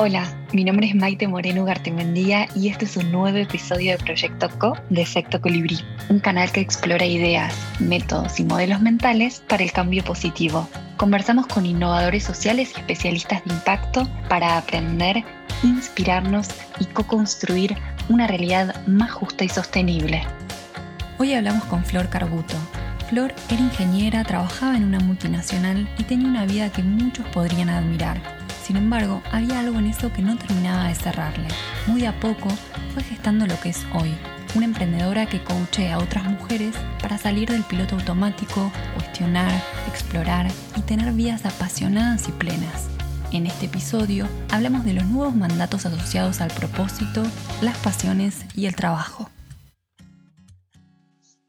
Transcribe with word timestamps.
Hola, 0.00 0.32
mi 0.52 0.62
nombre 0.62 0.86
es 0.86 0.94
Maite 0.94 1.26
Moreno 1.26 1.64
Gartemendía 1.64 2.46
y 2.54 2.68
este 2.68 2.84
es 2.84 2.96
un 2.96 3.10
nuevo 3.10 3.36
episodio 3.36 3.90
de 3.90 3.98
Proyecto 3.98 4.48
Co 4.56 4.76
de 4.90 5.02
Efecto 5.02 5.40
Colibrí, 5.40 5.80
un 6.08 6.20
canal 6.20 6.52
que 6.52 6.60
explora 6.60 7.04
ideas, 7.04 7.52
métodos 7.80 8.38
y 8.38 8.44
modelos 8.44 8.80
mentales 8.80 9.42
para 9.48 9.64
el 9.64 9.72
cambio 9.72 10.04
positivo. 10.04 10.68
Conversamos 10.98 11.48
con 11.48 11.66
innovadores 11.66 12.22
sociales 12.22 12.74
y 12.76 12.78
especialistas 12.78 13.44
de 13.44 13.52
impacto 13.52 14.08
para 14.28 14.56
aprender, 14.56 15.24
inspirarnos 15.64 16.48
y 16.78 16.84
co-construir 16.84 17.76
una 18.08 18.28
realidad 18.28 18.86
más 18.86 19.10
justa 19.10 19.42
y 19.42 19.48
sostenible. 19.48 20.22
Hoy 21.18 21.34
hablamos 21.34 21.64
con 21.64 21.84
Flor 21.84 22.08
Carbuto. 22.08 22.54
Flor 23.10 23.34
era 23.50 23.62
ingeniera, 23.62 24.22
trabajaba 24.22 24.76
en 24.76 24.84
una 24.84 25.00
multinacional 25.00 25.88
y 25.98 26.04
tenía 26.04 26.28
una 26.28 26.46
vida 26.46 26.70
que 26.70 26.84
muchos 26.84 27.26
podrían 27.30 27.68
admirar 27.68 28.37
sin 28.68 28.76
embargo, 28.76 29.22
había 29.32 29.60
algo 29.60 29.78
en 29.78 29.86
eso 29.86 30.12
que 30.12 30.20
no 30.20 30.36
terminaba 30.36 30.88
de 30.88 30.94
cerrarle. 30.94 31.48
Muy 31.86 32.04
a 32.04 32.20
poco 32.20 32.50
fue 32.92 33.02
gestando 33.02 33.46
lo 33.46 33.58
que 33.60 33.70
es 33.70 33.86
hoy, 33.94 34.14
una 34.54 34.66
emprendedora 34.66 35.24
que 35.24 35.42
coachea 35.42 35.94
a 35.94 35.98
otras 35.98 36.24
mujeres 36.24 36.76
para 37.00 37.16
salir 37.16 37.48
del 37.48 37.62
piloto 37.62 37.94
automático, 37.94 38.70
cuestionar, 38.92 39.50
explorar 39.88 40.48
y 40.76 40.82
tener 40.82 41.14
vidas 41.14 41.46
apasionadas 41.46 42.28
y 42.28 42.32
plenas. 42.32 42.90
En 43.32 43.46
este 43.46 43.66
episodio 43.66 44.28
hablamos 44.50 44.84
de 44.84 44.92
los 44.92 45.06
nuevos 45.06 45.34
mandatos 45.34 45.86
asociados 45.86 46.42
al 46.42 46.50
propósito, 46.50 47.22
las 47.62 47.78
pasiones 47.78 48.44
y 48.54 48.66
el 48.66 48.76
trabajo. 48.76 49.30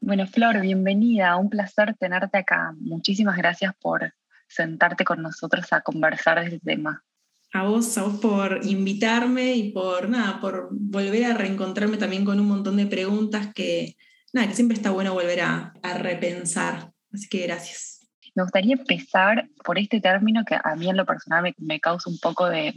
Bueno, 0.00 0.26
Flor, 0.26 0.58
bienvenida, 0.62 1.36
un 1.36 1.50
placer 1.50 1.94
tenerte 1.98 2.38
acá. 2.38 2.74
Muchísimas 2.80 3.36
gracias 3.36 3.74
por 3.78 4.14
sentarte 4.48 5.04
con 5.04 5.20
nosotros 5.20 5.70
a 5.74 5.82
conversar 5.82 6.40
de 6.40 6.46
este 6.46 6.60
tema 6.60 7.04
a 7.52 7.64
vos, 7.64 7.96
a 7.98 8.04
vos 8.04 8.20
por 8.20 8.60
invitarme 8.64 9.54
y 9.54 9.72
por 9.72 10.08
nada, 10.08 10.40
por 10.40 10.68
volver 10.72 11.24
a 11.24 11.34
reencontrarme 11.34 11.96
también 11.96 12.24
con 12.24 12.38
un 12.38 12.46
montón 12.46 12.76
de 12.76 12.86
preguntas 12.86 13.52
que, 13.54 13.96
nada, 14.32 14.48
que 14.48 14.54
siempre 14.54 14.76
está 14.76 14.90
bueno 14.90 15.14
volver 15.14 15.40
a, 15.40 15.72
repensar. 15.98 16.92
Así 17.12 17.28
que 17.28 17.46
gracias. 17.46 18.08
Me 18.36 18.44
gustaría 18.44 18.74
empezar 18.74 19.48
por 19.64 19.78
este 19.78 20.00
término 20.00 20.44
que 20.44 20.54
a 20.54 20.76
mí 20.76 20.88
en 20.88 20.96
lo 20.96 21.04
personal 21.04 21.52
me, 21.58 21.80
causa 21.80 22.08
un 22.08 22.18
poco 22.20 22.48
de, 22.48 22.72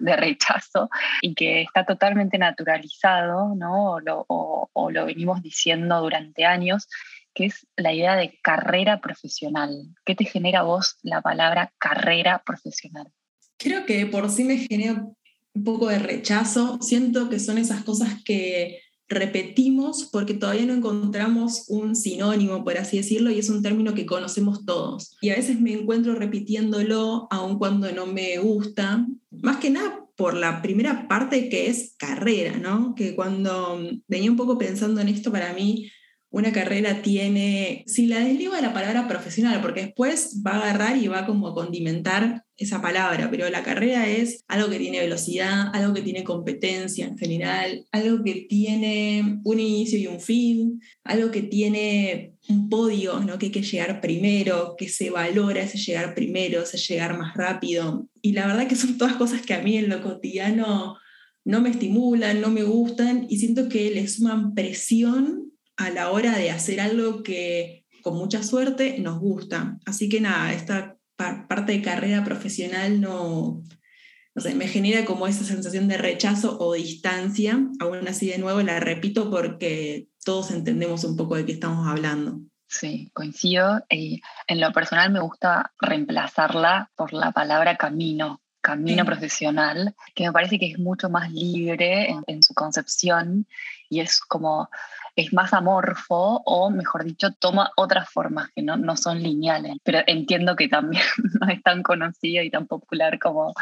rechazo 0.00 0.90
y 1.22 1.34
que 1.34 1.62
está 1.62 1.86
totalmente 1.86 2.36
naturalizado, 2.36 3.54
¿no? 3.54 3.92
O 3.92 4.00
lo, 4.00 4.26
o 4.28 4.90
lo 4.90 5.06
venimos 5.06 5.40
diciendo 5.40 6.00
durante 6.00 6.44
años, 6.44 6.88
que 7.32 7.46
es 7.46 7.68
la 7.76 7.92
idea 7.92 8.16
de 8.16 8.36
carrera 8.42 9.00
profesional. 9.00 9.94
¿Qué 10.04 10.16
te 10.16 10.24
genera 10.24 10.60
a 10.60 10.64
vos 10.64 10.98
la 11.02 11.22
palabra 11.22 11.72
carrera 11.78 12.42
profesional? 12.44 13.12
Creo 13.58 13.84
que 13.86 14.06
por 14.06 14.30
sí 14.30 14.44
me 14.44 14.58
genera 14.58 15.06
un 15.54 15.64
poco 15.64 15.88
de 15.88 15.98
rechazo. 15.98 16.78
Siento 16.80 17.28
que 17.28 17.38
son 17.40 17.58
esas 17.58 17.84
cosas 17.84 18.22
que 18.24 18.80
repetimos 19.08 20.08
porque 20.12 20.34
todavía 20.34 20.66
no 20.66 20.74
encontramos 20.74 21.64
un 21.68 21.96
sinónimo, 21.96 22.62
por 22.62 22.76
así 22.76 22.98
decirlo, 22.98 23.30
y 23.30 23.38
es 23.38 23.48
un 23.48 23.62
término 23.62 23.94
que 23.94 24.06
conocemos 24.06 24.64
todos. 24.66 25.16
Y 25.20 25.30
a 25.30 25.36
veces 25.36 25.60
me 25.60 25.72
encuentro 25.72 26.14
repitiéndolo 26.14 27.26
aun 27.30 27.58
cuando 27.58 27.90
no 27.92 28.06
me 28.06 28.38
gusta, 28.38 29.06
más 29.30 29.56
que 29.56 29.70
nada 29.70 30.04
por 30.16 30.34
la 30.34 30.60
primera 30.62 31.08
parte 31.08 31.48
que 31.48 31.68
es 31.68 31.94
carrera, 31.96 32.58
¿no? 32.58 32.94
Que 32.94 33.14
cuando 33.14 33.80
venía 34.08 34.30
un 34.30 34.36
poco 34.36 34.58
pensando 34.58 35.00
en 35.00 35.08
esto, 35.08 35.32
para 35.32 35.52
mí 35.52 35.90
una 36.30 36.52
carrera 36.52 37.00
tiene, 37.00 37.84
si 37.86 38.06
la 38.06 38.20
desligo 38.20 38.54
de 38.54 38.62
la 38.62 38.74
palabra 38.74 39.08
profesional, 39.08 39.62
porque 39.62 39.86
después 39.86 40.42
va 40.46 40.52
a 40.52 40.62
agarrar 40.62 40.96
y 40.98 41.08
va 41.08 41.24
como 41.24 41.48
a 41.48 41.54
condimentar 41.54 42.44
esa 42.58 42.82
palabra, 42.82 43.30
pero 43.30 43.48
la 43.48 43.62
carrera 43.62 44.08
es 44.08 44.44
algo 44.48 44.68
que 44.68 44.78
tiene 44.78 45.00
velocidad, 45.00 45.68
algo 45.72 45.94
que 45.94 46.02
tiene 46.02 46.24
competencia 46.24 47.06
en 47.06 47.16
general, 47.16 47.86
algo 47.92 48.22
que 48.22 48.46
tiene 48.48 49.40
un 49.44 49.60
inicio 49.60 49.98
y 49.98 50.06
un 50.06 50.20
fin, 50.20 50.80
algo 51.04 51.30
que 51.30 51.42
tiene 51.42 52.34
un 52.48 52.68
podio, 52.68 53.20
¿no? 53.20 53.38
que 53.38 53.46
hay 53.46 53.52
que 53.52 53.62
llegar 53.62 54.00
primero, 54.00 54.74
que 54.76 54.88
se 54.88 55.10
valora 55.10 55.62
ese 55.62 55.78
llegar 55.78 56.14
primero, 56.14 56.62
ese 56.62 56.78
llegar 56.78 57.16
más 57.16 57.34
rápido. 57.36 58.08
Y 58.20 58.32
la 58.32 58.46
verdad 58.46 58.66
que 58.66 58.76
son 58.76 58.98
todas 58.98 59.14
cosas 59.14 59.40
que 59.42 59.54
a 59.54 59.62
mí 59.62 59.78
en 59.78 59.88
lo 59.88 60.02
cotidiano 60.02 60.96
no 61.44 61.60
me 61.62 61.70
estimulan, 61.70 62.40
no 62.40 62.50
me 62.50 62.64
gustan 62.64 63.26
y 63.30 63.38
siento 63.38 63.68
que 63.68 63.90
le 63.92 64.06
suman 64.08 64.54
presión 64.54 65.47
a 65.78 65.90
la 65.90 66.10
hora 66.10 66.36
de 66.36 66.50
hacer 66.50 66.80
algo 66.80 67.22
que 67.22 67.86
con 68.02 68.16
mucha 68.16 68.42
suerte 68.42 68.98
nos 68.98 69.18
gusta. 69.18 69.78
Así 69.86 70.08
que 70.08 70.20
nada, 70.20 70.52
esta 70.52 70.96
parte 71.16 71.72
de 71.72 71.82
carrera 71.82 72.22
profesional 72.24 73.00
no, 73.00 73.62
no 74.34 74.42
sé, 74.42 74.54
me 74.54 74.68
genera 74.68 75.04
como 75.04 75.26
esa 75.26 75.44
sensación 75.44 75.88
de 75.88 75.98
rechazo 75.98 76.58
o 76.60 76.74
distancia. 76.74 77.58
Aún 77.80 78.06
así, 78.06 78.28
de 78.28 78.38
nuevo, 78.38 78.60
la 78.60 78.80
repito 78.80 79.30
porque 79.30 80.08
todos 80.24 80.50
entendemos 80.50 81.04
un 81.04 81.16
poco 81.16 81.36
de 81.36 81.46
qué 81.46 81.52
estamos 81.52 81.88
hablando. 81.88 82.40
Sí, 82.68 83.10
coincido. 83.14 83.80
Y 83.88 84.20
en 84.46 84.60
lo 84.60 84.72
personal 84.72 85.10
me 85.10 85.20
gusta 85.20 85.72
reemplazarla 85.80 86.90
por 86.96 87.12
la 87.12 87.32
palabra 87.32 87.76
camino, 87.76 88.42
camino 88.60 89.04
profesional, 89.04 89.94
que 90.14 90.26
me 90.26 90.32
parece 90.32 90.58
que 90.58 90.70
es 90.72 90.78
mucho 90.78 91.08
más 91.08 91.32
libre 91.32 92.14
en, 92.26 92.42
su 92.42 92.52
concepción 92.54 93.46
y 93.88 94.00
es 94.00 94.20
como 94.20 94.68
es 95.18 95.32
más 95.32 95.52
amorfo 95.52 96.42
o, 96.44 96.70
mejor 96.70 97.04
dicho, 97.04 97.32
toma 97.32 97.72
otras 97.76 98.08
formas 98.08 98.50
que 98.54 98.62
no, 98.62 98.76
no 98.76 98.96
son 98.96 99.20
lineales. 99.20 99.76
Pero 99.82 99.98
entiendo 100.06 100.54
que 100.54 100.68
también 100.68 101.02
no 101.40 101.48
es 101.48 101.60
tan 101.62 101.82
conocida 101.82 102.44
y 102.44 102.50
tan 102.50 102.68
popular 102.68 103.18
como, 103.18 103.52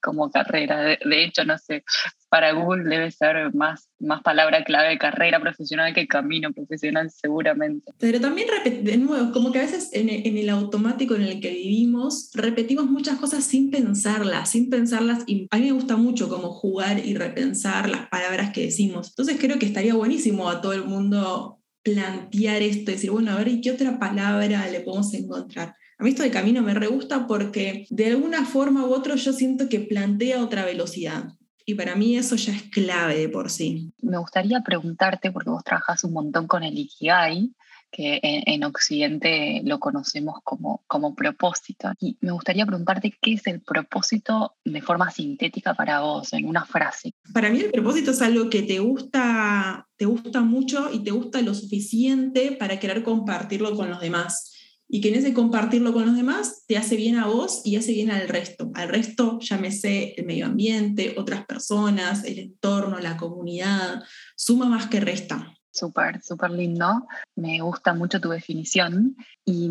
como 0.00 0.30
carrera. 0.30 0.80
De, 0.82 1.24
hecho, 1.24 1.44
no 1.44 1.58
sé, 1.58 1.82
para 2.30 2.52
Google 2.52 2.84
debe 2.88 3.10
ser 3.10 3.52
más, 3.54 3.90
más 3.98 4.22
palabra 4.22 4.62
clave 4.62 4.98
carrera 4.98 5.40
profesional 5.40 5.92
que 5.92 6.06
camino 6.06 6.52
profesional, 6.52 7.10
seguramente. 7.10 7.92
Pero 7.98 8.20
también, 8.20 8.48
de 8.82 8.96
nuevo, 8.96 9.32
como 9.32 9.50
que 9.50 9.58
a 9.58 9.62
veces 9.62 9.90
en, 9.92 10.08
el 10.08 10.48
automático 10.48 11.16
en 11.16 11.22
el 11.22 11.40
que 11.40 11.50
vivimos, 11.50 12.30
repetimos 12.34 12.86
muchas 12.86 13.18
cosas 13.18 13.44
sin 13.44 13.70
pensarlas, 13.70 14.50
sin 14.50 14.70
pensarlas. 14.70 15.24
Y 15.26 15.48
a 15.50 15.58
mí 15.58 15.66
me 15.66 15.72
gusta 15.72 15.96
mucho 15.96 16.28
como 16.28 16.52
jugar 16.52 17.04
y 17.04 17.14
repensar 17.14 17.90
las 17.90 18.08
palabras 18.08 18.50
que 18.52 18.62
decimos. 18.62 19.08
Entonces 19.08 19.36
creo 19.40 19.58
que 19.58 19.66
estaría 19.66 19.94
buenísimo 19.94 20.48
a 20.48 20.60
todo 20.60 20.72
el 20.72 20.84
mundo 20.84 21.58
plantear 21.82 22.62
esto, 22.62 22.92
decir, 22.92 23.10
bueno, 23.10 23.32
a 23.32 23.36
ver, 23.36 23.48
¿y 23.48 23.60
qué 23.60 23.72
otra 23.72 23.98
palabra 23.98 24.68
le 24.70 24.80
podemos 24.80 25.12
encontrar? 25.14 25.74
A 25.98 26.04
mí 26.04 26.10
esto 26.10 26.22
de 26.22 26.30
camino 26.30 26.62
me 26.62 26.74
re 26.74 26.86
gusta 26.86 27.26
porque 27.26 27.86
de 27.90 28.06
alguna 28.06 28.46
forma 28.46 28.86
u 28.86 28.94
otra 28.94 29.16
yo 29.16 29.32
siento 29.32 29.68
que 29.68 29.80
plantea 29.80 30.42
otra 30.42 30.64
velocidad. 30.64 31.24
Y 31.70 31.74
para 31.76 31.94
mí 31.94 32.16
eso 32.16 32.34
ya 32.34 32.52
es 32.52 32.64
clave 32.64 33.16
de 33.16 33.28
por 33.28 33.48
sí. 33.48 33.92
Me 34.02 34.18
gustaría 34.18 34.60
preguntarte, 34.60 35.30
porque 35.30 35.50
vos 35.50 35.62
trabajas 35.62 36.02
un 36.02 36.12
montón 36.12 36.48
con 36.48 36.64
el 36.64 36.76
Ikigai, 36.76 37.52
que 37.92 38.18
en, 38.22 38.64
Occidente 38.64 39.62
lo 39.64 39.78
conocemos 39.78 40.40
como, 40.42 40.82
como 40.88 41.14
propósito. 41.14 41.92
Y 42.00 42.16
me 42.22 42.32
gustaría 42.32 42.66
preguntarte 42.66 43.16
qué 43.22 43.34
es 43.34 43.46
el 43.46 43.60
propósito 43.60 44.56
de 44.64 44.82
forma 44.82 45.12
sintética 45.12 45.74
para 45.74 46.00
vos, 46.00 46.32
en 46.32 46.44
una 46.44 46.64
frase. 46.64 47.14
Para 47.32 47.50
mí 47.50 47.60
el 47.60 47.70
propósito 47.70 48.10
es 48.10 48.20
algo 48.20 48.50
que 48.50 48.62
te 48.62 48.80
gusta, 48.80 49.86
te 49.96 50.06
gusta 50.06 50.40
mucho 50.40 50.90
y 50.92 51.04
te 51.04 51.12
gusta 51.12 51.40
lo 51.40 51.54
suficiente 51.54 52.56
para 52.58 52.80
querer 52.80 53.04
compartirlo 53.04 53.76
con 53.76 53.90
los 53.90 54.00
demás. 54.00 54.49
Y 54.92 55.00
que 55.00 55.10
en 55.10 55.14
ese 55.14 55.32
compartirlo 55.32 55.92
con 55.92 56.04
los 56.04 56.16
demás 56.16 56.64
te 56.66 56.76
hace 56.76 56.96
bien 56.96 57.16
a 57.16 57.26
vos 57.26 57.62
y 57.64 57.76
hace 57.76 57.92
bien 57.92 58.10
al 58.10 58.28
resto. 58.28 58.70
Al 58.74 58.88
resto, 58.88 59.38
llámese 59.38 60.14
el 60.16 60.26
medio 60.26 60.46
ambiente, 60.46 61.14
otras 61.16 61.46
personas, 61.46 62.24
el 62.24 62.40
entorno, 62.40 62.98
la 62.98 63.16
comunidad, 63.16 64.02
suma 64.36 64.66
más 64.66 64.88
que 64.88 64.98
resta. 64.98 65.54
Súper, 65.70 66.20
súper 66.22 66.50
lindo. 66.50 67.06
Me 67.36 67.60
gusta 67.60 67.94
mucho 67.94 68.20
tu 68.20 68.30
definición 68.30 69.16
y 69.44 69.70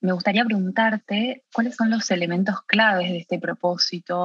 me 0.00 0.12
gustaría 0.12 0.44
preguntarte 0.44 1.44
cuáles 1.54 1.74
son 1.74 1.90
los 1.90 2.10
elementos 2.10 2.62
claves 2.66 3.10
de 3.10 3.18
este 3.18 3.38
propósito 3.38 4.24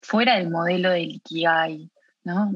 fuera 0.00 0.36
del 0.36 0.48
modelo 0.48 0.90
del 0.90 1.10
Ikigai. 1.10 1.90
¿no? 2.24 2.52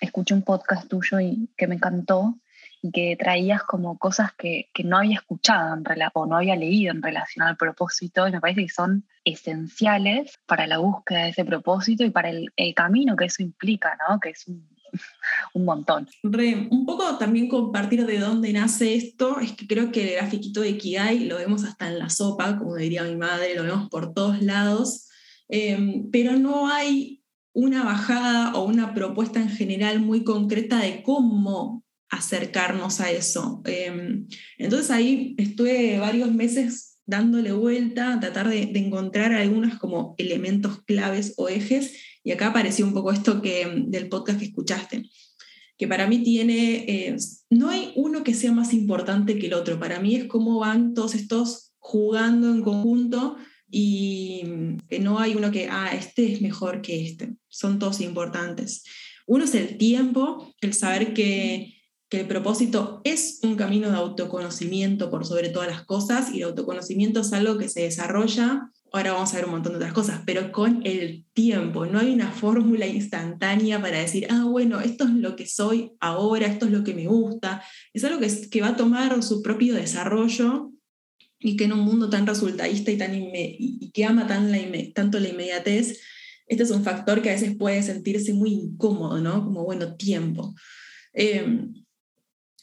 Escuché 0.00 0.34
un 0.34 0.42
podcast 0.42 0.88
tuyo 0.88 1.20
y 1.20 1.50
que 1.56 1.66
me 1.66 1.74
encantó 1.74 2.38
y 2.82 2.90
que 2.90 3.16
traías 3.18 3.62
como 3.62 3.98
cosas 3.98 4.32
que, 4.36 4.70
no 4.84 4.98
había 4.98 5.16
escuchado 5.16 5.74
en 5.74 5.84
o 6.14 6.26
no 6.26 6.36
había 6.36 6.56
leído 6.56 6.92
en 6.92 7.02
relación 7.02 7.46
al 7.46 7.56
propósito 7.56 8.26
y 8.28 8.32
me 8.32 8.40
parece 8.40 8.62
que 8.62 8.68
son 8.68 9.06
esenciales 9.24 10.38
para 10.46 10.66
la 10.66 10.78
búsqueda 10.78 11.24
de 11.24 11.30
ese 11.30 11.44
propósito 11.44 12.04
y 12.04 12.10
para 12.10 12.30
el, 12.30 12.52
camino 12.74 13.16
que 13.16 13.26
eso 13.26 13.42
implica, 13.42 13.98
¿no? 14.08 14.20
que 14.20 14.30
es 14.30 14.46
un 14.46 14.66
un 15.54 15.64
montón. 15.64 16.08
un 16.22 16.86
poco 16.86 17.18
también 17.18 17.48
compartir 17.48 18.06
de 18.06 18.18
dónde 18.18 18.52
nace 18.52 18.94
esto, 18.94 19.40
es 19.40 19.52
que 19.52 19.66
creo 19.66 19.92
que 19.92 20.02
el 20.02 20.16
grafiquito 20.16 20.60
de 20.60 20.76
Kigai 20.76 21.26
lo 21.26 21.36
vemos 21.36 21.64
hasta 21.64 21.88
en 21.88 21.98
la 21.98 22.10
sopa, 22.10 22.58
como 22.58 22.76
diría 22.76 23.04
mi 23.04 23.16
madre, 23.16 23.54
lo 23.54 23.64
vemos 23.64 23.88
por 23.88 24.12
todos 24.12 24.40
lados, 24.42 25.08
em, 25.48 26.10
pero 26.10 26.36
no 26.36 26.68
hay 26.68 27.22
una 27.52 27.84
bajada 27.84 28.54
o 28.54 28.64
una 28.64 28.94
propuesta 28.94 29.40
en 29.40 29.48
general 29.48 30.00
muy 30.00 30.22
concreta 30.22 30.78
de 30.78 31.02
cómo 31.02 31.84
acercarnos 32.10 33.00
a 33.00 33.10
eso. 33.10 33.62
Em, 33.64 34.26
entonces 34.58 34.90
ahí 34.90 35.34
estuve 35.38 35.98
varios 35.98 36.32
meses 36.32 36.98
dándole 37.06 37.52
vuelta, 37.52 38.18
tratar 38.20 38.48
de, 38.48 38.70
encontrar 38.74 39.32
algunos 39.32 39.78
como 39.78 40.14
elementos 40.18 40.82
claves 40.84 41.34
o 41.38 41.48
ejes, 41.48 41.94
y 42.22 42.32
acá 42.32 42.48
apareció 42.48 42.84
un 42.84 42.92
poco 42.92 43.12
esto 43.12 43.40
que, 43.40 43.84
del 43.86 44.10
podcast 44.10 44.38
que 44.38 44.44
escuchaste, 44.44 45.08
que 45.78 45.88
para 45.88 46.06
mí 46.06 46.22
tiene, 46.22 46.84
eh, 46.86 47.16
no 47.48 47.70
hay 47.70 47.92
uno 47.96 48.24
que 48.24 48.34
sea 48.34 48.52
más 48.52 48.74
importante 48.74 49.38
que 49.38 49.46
el 49.46 49.54
otro, 49.54 49.80
para 49.80 50.00
mí 50.00 50.16
es 50.16 50.24
cómo 50.24 50.58
van 50.58 50.92
todos 50.92 51.14
estos 51.14 51.72
jugando 51.78 52.50
en 52.50 52.62
conjunto 52.62 53.38
y 53.70 54.42
que 54.88 54.98
no 54.98 55.18
hay 55.18 55.34
uno 55.34 55.50
que, 55.50 55.68
ah, 55.70 55.92
este 55.94 56.30
es 56.30 56.42
mejor 56.42 56.82
que 56.82 57.06
este, 57.06 57.36
son 57.48 57.78
todos 57.78 58.02
importantes. 58.02 58.84
Uno 59.26 59.44
es 59.44 59.54
el 59.54 59.78
tiempo, 59.78 60.54
el 60.60 60.74
saber 60.74 61.14
que 61.14 61.77
que 62.08 62.20
el 62.20 62.26
propósito 62.26 63.02
es 63.04 63.40
un 63.42 63.56
camino 63.56 63.90
de 63.90 63.96
autoconocimiento 63.96 65.10
por 65.10 65.26
sobre 65.26 65.50
todas 65.50 65.68
las 65.68 65.84
cosas 65.84 66.32
y 66.32 66.38
el 66.38 66.44
autoconocimiento 66.44 67.20
es 67.20 67.32
algo 67.32 67.58
que 67.58 67.68
se 67.68 67.82
desarrolla, 67.82 68.70
ahora 68.92 69.12
vamos 69.12 69.32
a 69.32 69.36
ver 69.36 69.44
un 69.44 69.50
montón 69.50 69.72
de 69.72 69.76
otras 69.76 69.92
cosas, 69.92 70.22
pero 70.24 70.50
con 70.50 70.80
el 70.84 71.26
tiempo, 71.34 71.84
no 71.84 71.98
hay 71.98 72.12
una 72.12 72.30
fórmula 72.32 72.86
instantánea 72.86 73.80
para 73.80 73.98
decir, 73.98 74.26
ah, 74.30 74.44
bueno, 74.48 74.80
esto 74.80 75.04
es 75.04 75.10
lo 75.10 75.36
que 75.36 75.46
soy 75.46 75.92
ahora, 76.00 76.46
esto 76.46 76.64
es 76.66 76.72
lo 76.72 76.82
que 76.82 76.94
me 76.94 77.06
gusta, 77.06 77.62
es 77.92 78.02
algo 78.04 78.20
que, 78.20 78.60
va 78.62 78.68
a 78.68 78.76
tomar 78.76 79.22
su 79.22 79.42
propio 79.42 79.74
desarrollo 79.74 80.72
y 81.38 81.56
que 81.56 81.64
en 81.64 81.74
un 81.74 81.80
mundo 81.80 82.08
tan 82.08 82.26
resultadista 82.26 82.90
y, 82.90 82.96
tan 82.96 83.12
que 83.92 84.04
ama 84.04 84.26
tanto 84.26 85.20
la 85.20 85.28
inmediatez, 85.28 86.00
este 86.46 86.62
es 86.62 86.70
un 86.70 86.82
factor 86.82 87.20
que 87.20 87.28
a 87.28 87.34
veces 87.34 87.54
puede 87.54 87.82
sentirse 87.82 88.32
muy 88.32 88.52
incómodo, 88.52 89.20
¿no? 89.20 89.44
Como, 89.44 89.64
bueno, 89.64 89.96
tiempo. 89.96 90.54
Eh, 91.12 91.44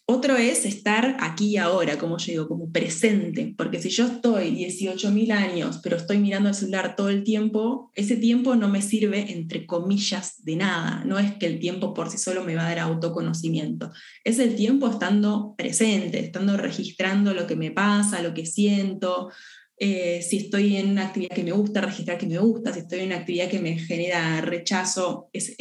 otro 0.07 0.37
es 0.37 0.65
estar 0.65 1.17
aquí 1.19 1.47
y 1.47 1.57
ahora, 1.57 1.97
como 1.97 2.17
yo 2.19 2.31
digo, 2.31 2.47
como 2.47 2.71
presente, 2.71 3.55
porque 3.57 3.81
si 3.81 3.89
yo 3.89 4.05
estoy 4.05 4.51
18.000 4.51 5.31
años, 5.31 5.79
pero 5.81 5.97
estoy 5.97 6.19
mirando 6.19 6.49
el 6.49 6.55
celular 6.55 6.95
todo 6.95 7.09
el 7.09 7.23
tiempo, 7.23 7.91
ese 7.95 8.15
tiempo 8.15 8.55
no 8.55 8.69
me 8.69 8.83
sirve, 8.83 9.31
entre 9.31 9.65
comillas, 9.65 10.43
de 10.43 10.57
nada. 10.57 11.03
No 11.05 11.17
es 11.17 11.33
que 11.35 11.47
el 11.47 11.59
tiempo 11.59 11.95
por 11.95 12.11
sí 12.11 12.19
solo 12.19 12.43
me 12.43 12.55
va 12.55 12.67
a 12.67 12.69
dar 12.69 12.79
autoconocimiento. 12.79 13.91
Es 14.23 14.37
el 14.37 14.55
tiempo 14.55 14.87
estando 14.87 15.55
presente, 15.57 16.19
estando 16.19 16.55
registrando 16.55 17.33
lo 17.33 17.47
que 17.47 17.55
me 17.55 17.71
pasa, 17.71 18.21
lo 18.21 18.35
que 18.35 18.45
siento, 18.45 19.31
eh, 19.77 20.21
si 20.21 20.37
estoy 20.37 20.77
en 20.77 20.91
una 20.91 21.07
actividad 21.07 21.35
que 21.35 21.43
me 21.43 21.51
gusta, 21.51 21.81
registrar 21.81 22.17
que 22.17 22.27
me 22.27 22.37
gusta, 22.37 22.71
si 22.71 22.79
estoy 22.79 22.99
en 22.99 23.07
una 23.07 23.17
actividad 23.17 23.49
que 23.49 23.59
me 23.59 23.77
genera 23.77 24.39
rechazo, 24.41 25.29
ese, 25.33 25.55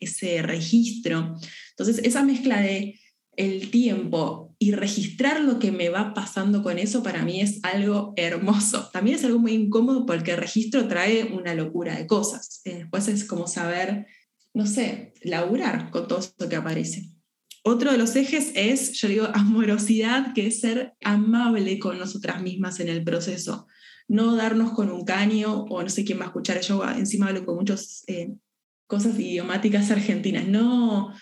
ese 0.00 0.42
registro. 0.42 1.36
Entonces, 1.70 2.00
esa 2.02 2.24
mezcla 2.24 2.60
de 2.60 2.98
el 3.36 3.70
tiempo 3.70 4.54
y 4.58 4.72
registrar 4.72 5.40
lo 5.40 5.58
que 5.58 5.72
me 5.72 5.88
va 5.88 6.12
pasando 6.12 6.62
con 6.62 6.78
eso 6.78 7.02
para 7.02 7.24
mí 7.24 7.40
es 7.40 7.60
algo 7.62 8.12
hermoso. 8.16 8.90
También 8.92 9.16
es 9.16 9.24
algo 9.24 9.38
muy 9.38 9.52
incómodo 9.52 10.04
porque 10.04 10.32
el 10.32 10.36
registro 10.36 10.86
trae 10.86 11.24
una 11.24 11.54
locura 11.54 11.96
de 11.96 12.06
cosas. 12.06 12.60
Eh, 12.64 12.74
después 12.74 13.08
es 13.08 13.24
como 13.24 13.46
saber, 13.46 14.06
no 14.52 14.66
sé, 14.66 15.14
laburar 15.22 15.90
con 15.90 16.06
todo 16.06 16.18
esto 16.18 16.48
que 16.48 16.56
aparece. 16.56 17.10
Otro 17.62 17.92
de 17.92 17.98
los 17.98 18.16
ejes 18.16 18.52
es, 18.54 18.92
yo 18.92 19.08
digo, 19.08 19.28
amorosidad, 19.34 20.32
que 20.34 20.46
es 20.46 20.60
ser 20.60 20.94
amable 21.02 21.78
con 21.78 21.98
nosotras 21.98 22.42
mismas 22.42 22.80
en 22.80 22.88
el 22.88 23.04
proceso. 23.04 23.66
No 24.08 24.34
darnos 24.34 24.72
con 24.72 24.90
un 24.90 25.04
caño, 25.04 25.64
o 25.64 25.82
no 25.82 25.88
sé 25.88 26.04
quién 26.04 26.18
va 26.18 26.24
a 26.24 26.26
escuchar, 26.28 26.60
yo 26.62 26.82
encima 26.88 27.28
hablo 27.28 27.44
con 27.44 27.56
muchas 27.56 28.02
eh, 28.08 28.34
cosas 28.86 29.18
idiomáticas 29.18 29.90
argentinas. 29.90 30.48
No, 30.48 31.14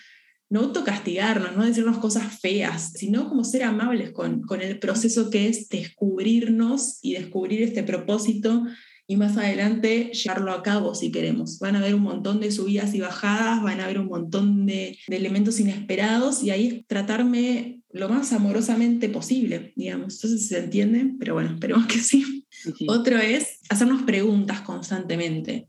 no 0.51 0.61
autocastigarnos, 0.61 1.57
no 1.57 1.65
decirnos 1.65 1.99
cosas 1.99 2.41
feas, 2.41 2.93
sino 2.95 3.29
como 3.29 3.45
ser 3.45 3.65
amables 3.65 4.13
con, 4.13 4.43
con 4.43 4.63
el 4.63 4.79
proceso 4.79 5.31
que 5.31 5.49
es 5.49 5.69
descubrirnos 5.69 6.99
y 7.03 7.15
descubrir 7.15 7.63
este 7.63 7.83
propósito 7.83 8.65
y 9.11 9.17
más 9.17 9.39
adelante 9.39 10.11
llevarlo 10.13 10.53
a 10.53 10.63
cabo 10.63 10.95
si 10.95 11.11
queremos. 11.11 11.59
Van 11.59 11.75
a 11.75 11.79
haber 11.79 11.95
un 11.95 12.03
montón 12.03 12.41
de 12.41 12.53
subidas 12.53 12.95
y 12.95 13.01
bajadas, 13.01 13.63
van 13.63 13.81
a 13.81 13.85
haber 13.85 13.99
un 13.99 14.09
montón 14.09 14.67
de, 14.67 14.99
elementos 15.09 15.59
inesperados 15.61 16.43
y 16.43 16.51
ahí 16.51 16.85
tratarme 16.87 17.81
lo 17.91 18.11
más 18.11 18.35
amorosamente 18.35 19.09
posible, 19.09 19.73
digamos. 19.77 20.17
Entonces 20.17 20.49
se 20.49 20.59
entiende, 20.59 21.15
pero 21.19 21.33
bueno, 21.33 21.55
esperemos 21.55 21.87
que 21.87 21.99
sí. 21.99 22.47
Otro 22.87 23.17
es 23.17 23.61
hacernos 23.71 24.03
preguntas 24.03 24.61
constantemente. 24.61 25.69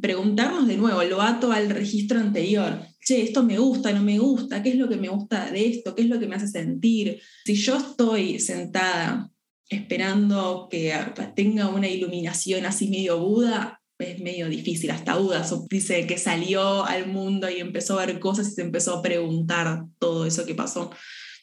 Preguntarnos 0.00 0.66
de 0.66 0.76
nuevo, 0.76 1.02
lo 1.04 1.20
ato 1.20 1.52
al 1.52 1.70
registro 1.70 2.18
anterior 2.18 2.90
che, 3.00 3.22
esto 3.22 3.42
me 3.42 3.58
gusta, 3.58 3.92
no 3.92 4.02
me 4.02 4.18
gusta, 4.18 4.62
qué 4.62 4.70
es 4.70 4.76
lo 4.76 4.88
que 4.88 4.96
me 4.96 5.08
gusta 5.08 5.50
de 5.50 5.66
esto, 5.66 5.94
qué 5.94 6.02
es 6.02 6.08
lo 6.08 6.20
que 6.20 6.26
me 6.26 6.36
hace 6.36 6.48
sentir. 6.48 7.20
Si 7.44 7.54
yo 7.54 7.76
estoy 7.76 8.38
sentada 8.38 9.30
esperando 9.68 10.68
que 10.70 10.94
tenga 11.34 11.68
una 11.68 11.88
iluminación 11.88 12.66
así 12.66 12.88
medio 12.88 13.18
Buda, 13.18 13.80
es 13.98 14.20
medio 14.20 14.48
difícil. 14.48 14.90
Hasta 14.90 15.16
Buda 15.16 15.46
dice 15.68 16.06
que 16.06 16.18
salió 16.18 16.84
al 16.84 17.08
mundo 17.08 17.50
y 17.50 17.60
empezó 17.60 17.98
a 17.98 18.06
ver 18.06 18.18
cosas 18.18 18.48
y 18.48 18.52
se 18.52 18.62
empezó 18.62 18.96
a 18.96 19.02
preguntar 19.02 19.84
todo 19.98 20.26
eso 20.26 20.46
que 20.46 20.54
pasó 20.54 20.90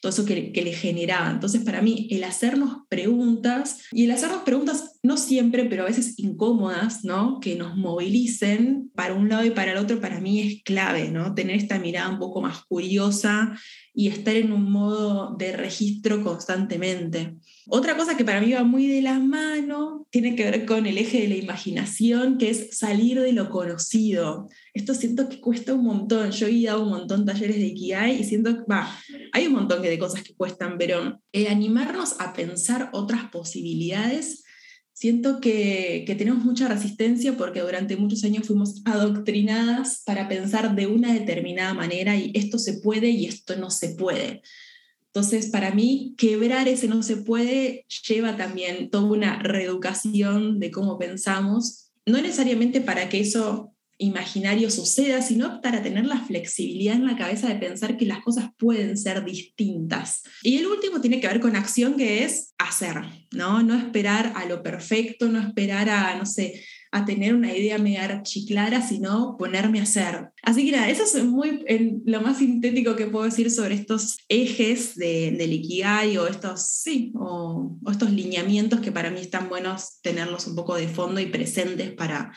todo 0.00 0.10
eso 0.10 0.24
que, 0.24 0.52
le 0.52 0.72
generaba. 0.72 1.30
Entonces, 1.30 1.62
para 1.62 1.82
mí, 1.82 2.08
el 2.10 2.24
hacernos 2.24 2.78
preguntas, 2.88 3.82
y 3.92 4.04
el 4.04 4.10
hacernos 4.10 4.42
preguntas 4.42 4.98
no 5.02 5.16
siempre, 5.16 5.64
pero 5.64 5.82
a 5.82 5.86
veces 5.86 6.18
incómodas, 6.18 7.04
¿no? 7.04 7.40
Que 7.40 7.56
nos 7.56 7.76
movilicen 7.76 8.90
para 8.94 9.14
un 9.14 9.28
lado 9.28 9.44
y 9.44 9.50
para 9.50 9.72
el 9.72 9.78
otro, 9.78 10.00
para 10.00 10.20
mí 10.20 10.40
es 10.40 10.62
clave, 10.62 11.10
¿no? 11.10 11.34
Tener 11.34 11.56
esta 11.56 11.78
mirada 11.78 12.08
un 12.08 12.18
poco 12.18 12.40
más 12.40 12.64
curiosa 12.64 13.58
y 13.98 14.06
estar 14.06 14.36
en 14.36 14.52
un 14.52 14.70
modo 14.70 15.34
de 15.36 15.50
registro 15.56 16.22
constantemente. 16.22 17.34
Otra 17.66 17.96
cosa 17.96 18.16
que 18.16 18.24
para 18.24 18.40
mí 18.40 18.52
va 18.52 18.62
muy 18.62 18.86
de 18.86 19.02
la 19.02 19.18
mano 19.18 20.06
tiene 20.10 20.36
que 20.36 20.48
ver 20.48 20.66
con 20.66 20.86
el 20.86 20.98
eje 20.98 21.22
de 21.22 21.28
la 21.28 21.34
imaginación, 21.34 22.38
que 22.38 22.50
es 22.50 22.78
salir 22.78 23.20
de 23.20 23.32
lo 23.32 23.50
conocido. 23.50 24.48
Esto 24.72 24.94
siento 24.94 25.28
que 25.28 25.40
cuesta 25.40 25.74
un 25.74 25.82
montón. 25.82 26.30
Yo 26.30 26.46
he 26.46 26.62
dado 26.62 26.84
un 26.84 26.90
montón 26.90 27.26
de 27.26 27.32
talleres 27.32 27.56
de 27.56 27.66
Ikigai 27.66 28.20
y 28.20 28.22
siento 28.22 28.54
que, 28.54 28.62
va, 28.70 28.88
hay 29.32 29.48
un 29.48 29.54
montón 29.54 29.82
de 29.82 29.98
cosas 29.98 30.22
que 30.22 30.36
cuestan, 30.36 30.78
pero 30.78 31.20
eh, 31.32 31.48
animarnos 31.48 32.20
a 32.20 32.34
pensar 32.34 32.90
otras 32.92 33.24
posibilidades, 33.32 34.44
siento 34.98 35.40
que, 35.40 36.04
tenemos 36.18 36.44
mucha 36.44 36.66
resistencia 36.66 37.36
porque 37.36 37.60
durante 37.60 37.96
muchos 37.96 38.24
años 38.24 38.48
fuimos 38.48 38.82
adoctrinadas 38.84 40.02
para 40.04 40.28
pensar 40.28 40.74
de 40.74 40.88
una 40.88 41.14
determinada 41.14 41.72
manera 41.72 42.16
y 42.16 42.32
esto 42.34 42.58
se 42.58 42.80
puede 42.80 43.10
y 43.10 43.26
esto 43.26 43.54
no 43.54 43.70
se 43.70 43.90
puede. 43.90 44.42
Entonces, 45.06 45.50
para 45.50 45.70
mí, 45.70 46.16
quebrar 46.18 46.66
ese 46.66 46.88
no 46.88 47.04
se 47.04 47.16
puede 47.16 47.86
lleva 48.08 48.36
también 48.36 48.90
toda 48.90 49.04
una 49.04 49.38
reeducación 49.38 50.58
de 50.58 50.72
cómo 50.72 50.98
pensamos, 50.98 51.92
no 52.04 52.20
necesariamente 52.20 52.80
para 52.80 53.08
que 53.08 53.20
eso 53.20 53.72
imaginario 53.98 54.70
suceda, 54.70 55.20
sino 55.22 55.60
para 55.60 55.82
tener 55.82 56.06
la 56.06 56.20
flexibilidad 56.20 56.94
en 56.94 57.06
la 57.06 57.16
cabeza 57.16 57.48
de 57.48 57.56
pensar 57.56 57.96
que 57.96 58.06
las 58.06 58.20
cosas 58.20 58.50
pueden 58.56 58.96
ser 58.96 59.24
distintas. 59.24 60.22
Y 60.42 60.58
el 60.58 60.66
último 60.66 61.00
tiene 61.00 61.20
que 61.20 61.26
ver 61.26 61.40
con 61.40 61.56
acción, 61.56 61.96
que 61.96 62.24
es 62.24 62.54
hacer, 62.58 62.96
¿no? 63.32 63.62
No 63.62 63.74
esperar 63.74 64.32
a 64.36 64.46
lo 64.46 64.62
perfecto, 64.62 65.28
no 65.28 65.40
esperar 65.40 65.88
a, 65.90 66.16
no 66.16 66.26
sé, 66.26 66.62
a 66.90 67.04
tener 67.04 67.34
una 67.34 67.54
idea 67.54 67.78
mega 67.78 68.22
clara, 68.46 68.80
sino 68.86 69.36
ponerme 69.38 69.80
a 69.80 69.82
hacer. 69.82 70.30
Así 70.42 70.64
que 70.64 70.72
nada, 70.72 70.88
eso 70.88 71.02
es 71.02 71.24
muy 71.24 71.64
lo 72.04 72.20
más 72.20 72.38
sintético 72.38 72.96
que 72.96 73.06
puedo 73.06 73.24
decir 73.24 73.50
sobre 73.50 73.74
estos 73.74 74.18
ejes 74.28 74.94
de, 74.94 75.32
del 75.32 75.58
o 76.18 76.26
estos, 76.26 76.66
sí, 76.66 77.12
o, 77.14 77.76
estos 77.90 78.10
lineamientos 78.12 78.80
que 78.80 78.92
para 78.92 79.10
mí 79.10 79.20
están 79.20 79.48
buenos 79.48 80.00
tenerlos 80.02 80.46
un 80.46 80.54
poco 80.54 80.76
de 80.76 80.88
fondo 80.88 81.20
y 81.20 81.26
presentes 81.26 81.90
para, 81.92 82.32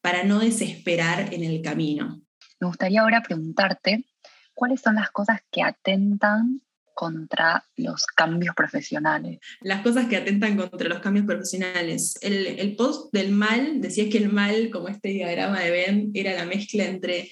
para 0.00 0.24
no 0.24 0.38
desesperar 0.38 1.32
en 1.32 1.44
el 1.44 1.62
camino. 1.62 2.22
Me 2.60 2.66
gustaría 2.66 3.02
ahora 3.02 3.22
preguntarte, 3.22 4.06
¿cuáles 4.54 4.80
son 4.80 4.96
las 4.96 5.10
cosas 5.10 5.40
que 5.50 5.62
atentan 5.62 6.62
contra 7.00 7.64
los 7.76 8.04
cambios 8.04 8.54
profesionales. 8.54 9.38
Las 9.62 9.80
cosas 9.80 10.06
que 10.06 10.16
atentan 10.16 10.54
contra 10.58 10.86
los 10.86 10.98
cambios 10.98 11.24
profesionales. 11.24 12.18
El, 12.20 12.76
post 12.76 13.10
del 13.14 13.32
mal 13.32 13.80
decía 13.80 14.10
que 14.10 14.18
el 14.18 14.30
mal, 14.30 14.68
como 14.68 14.88
este 14.88 15.08
diagrama 15.08 15.60
de 15.60 15.70
Ben, 15.70 16.10
era 16.12 16.34
la 16.34 16.44
mezcla 16.44 16.84
entre 16.84 17.30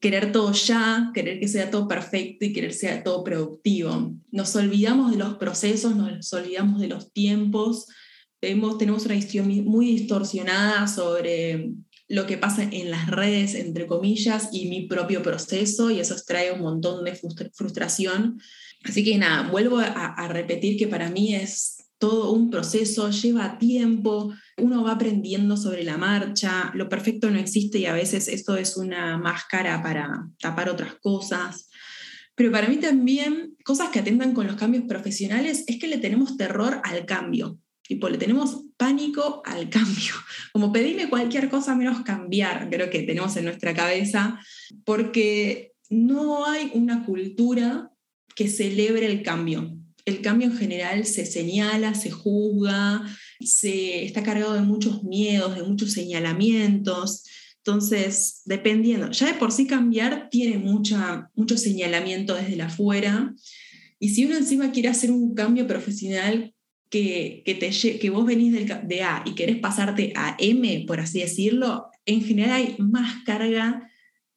querer 0.00 0.32
todo 0.32 0.52
ya, 0.52 1.10
querer 1.12 1.38
que 1.38 1.48
sea 1.48 1.70
todo 1.70 1.86
perfecto 1.86 2.46
y 2.46 2.54
querer 2.54 2.70
que 2.70 2.76
sea 2.78 3.02
todo 3.02 3.22
productivo. 3.24 4.14
Nos 4.30 4.56
olvidamos 4.56 5.10
de 5.10 5.18
los 5.18 5.34
procesos, 5.34 5.94
nos 5.94 6.32
olvidamos 6.32 6.80
de 6.80 6.88
los 6.88 7.12
tiempos, 7.12 7.86
tenemos, 8.40 8.78
tenemos 8.78 9.04
una 9.04 9.16
visión 9.16 9.48
muy 9.66 9.84
distorsionada 9.84 10.86
sobre 10.86 11.74
lo 12.08 12.26
que 12.26 12.36
pasa 12.36 12.62
en 12.62 12.90
las 12.90 13.08
redes, 13.08 13.54
entre 13.54 13.86
comillas, 13.86 14.48
y 14.52 14.66
mi 14.68 14.86
propio 14.86 15.22
proceso, 15.22 15.90
y 15.90 16.00
eso 16.00 16.14
trae 16.26 16.52
un 16.52 16.60
montón 16.60 17.04
de 17.04 17.18
frustración. 17.52 18.40
Así 18.84 19.02
que 19.02 19.16
nada, 19.16 19.48
vuelvo 19.50 19.78
a, 19.78 20.28
repetir 20.28 20.76
que 20.76 20.88
para 20.88 21.10
mí 21.10 21.34
es 21.34 21.78
todo 21.98 22.32
un 22.32 22.50
proceso, 22.50 23.10
lleva 23.10 23.58
tiempo, 23.58 24.34
uno 24.58 24.84
va 24.84 24.92
aprendiendo 24.92 25.56
sobre 25.56 25.84
la 25.84 25.96
marcha, 25.96 26.70
lo 26.74 26.88
perfecto 26.88 27.30
no 27.30 27.38
existe 27.38 27.78
y 27.78 27.86
a 27.86 27.94
veces 27.94 28.28
esto 28.28 28.56
es 28.56 28.76
una 28.76 29.16
máscara 29.16 29.82
para 29.82 30.28
tapar 30.38 30.68
otras 30.68 30.96
cosas. 31.00 31.70
Pero 32.34 32.50
para 32.50 32.68
mí 32.68 32.76
también 32.76 33.56
cosas 33.64 33.88
que 33.88 34.00
atendan 34.00 34.34
con 34.34 34.46
los 34.46 34.56
cambios 34.56 34.84
profesionales 34.86 35.64
es 35.66 35.78
que 35.78 35.88
le 35.88 35.98
tenemos 35.98 36.36
terror 36.36 36.80
al 36.84 37.06
cambio. 37.06 37.58
Tipo, 37.86 38.08
le 38.08 38.18
tenemos 38.18 38.64
pánico 38.76 39.42
al 39.44 39.68
cambio. 39.70 40.14
Como 40.52 40.72
pedirme 40.72 41.08
cualquier 41.08 41.48
cosa 41.48 41.74
menos 41.74 42.02
cambiar, 42.02 42.68
creo 42.70 42.90
que 42.90 43.02
tenemos 43.02 43.36
en 43.36 43.44
nuestra 43.44 43.74
cabeza, 43.74 44.38
porque 44.84 45.72
no 45.90 46.46
hay 46.46 46.70
una 46.74 47.04
cultura 47.04 47.90
que 48.34 48.48
celebre 48.48 49.06
el 49.06 49.22
cambio. 49.22 49.78
El 50.06 50.20
cambio 50.20 50.48
en 50.48 50.56
general 50.56 51.06
se 51.06 51.24
señala, 51.24 51.94
se 51.94 52.10
juzga, 52.10 53.02
se 53.40 54.04
está 54.04 54.22
cargado 54.22 54.54
de 54.54 54.60
muchos 54.60 55.02
miedos, 55.02 55.54
de 55.54 55.62
muchos 55.62 55.92
señalamientos. 55.92 57.24
Entonces, 57.58 58.42
dependiendo, 58.44 59.10
ya 59.10 59.28
de 59.28 59.34
por 59.34 59.50
sí 59.50 59.66
cambiar 59.66 60.28
tiene 60.30 60.58
mucha, 60.58 61.30
mucho 61.34 61.56
señalamiento 61.56 62.34
desde 62.34 62.60
afuera. 62.60 63.34
Y 63.98 64.10
si 64.10 64.26
uno 64.26 64.36
encima 64.36 64.72
quiere 64.72 64.88
hacer 64.88 65.10
un 65.10 65.34
cambio 65.34 65.66
profesional 65.66 66.53
que, 66.90 67.42
que, 67.44 67.98
que 67.98 68.10
vos 68.10 68.24
venís 68.26 68.52
de 68.52 69.02
A 69.02 69.22
y 69.26 69.34
querés 69.34 69.58
pasarte 69.58 70.12
a 70.16 70.36
M, 70.38 70.84
por 70.86 71.00
así 71.00 71.20
decirlo, 71.20 71.86
en 72.06 72.22
general 72.22 72.52
hay 72.52 72.76
más 72.78 73.24
carga 73.24 73.90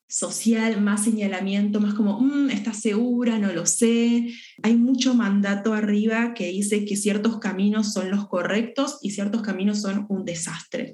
social, 0.08 0.82
más 0.82 1.04
señalamiento, 1.04 1.82
más 1.82 1.94
como, 1.94 2.20
mm, 2.20 2.50
¿estás 2.50 2.80
segura? 2.80 3.40
No 3.40 3.52
lo 3.52 3.66
sé. 3.66 4.28
Hay 4.64 4.76
mucho 4.76 5.14
mandato 5.14 5.74
arriba 5.74 6.34
que 6.34 6.48
dice 6.48 6.86
que 6.86 6.96
ciertos 6.96 7.40
caminos 7.40 7.92
son 7.94 8.10
los 8.10 8.28
correctos 8.28 9.00
y 9.02 9.12
ciertos 9.12 9.42
caminos 9.42 9.82
son 9.82 10.06
un 10.10 10.24
desastre. 10.24 10.94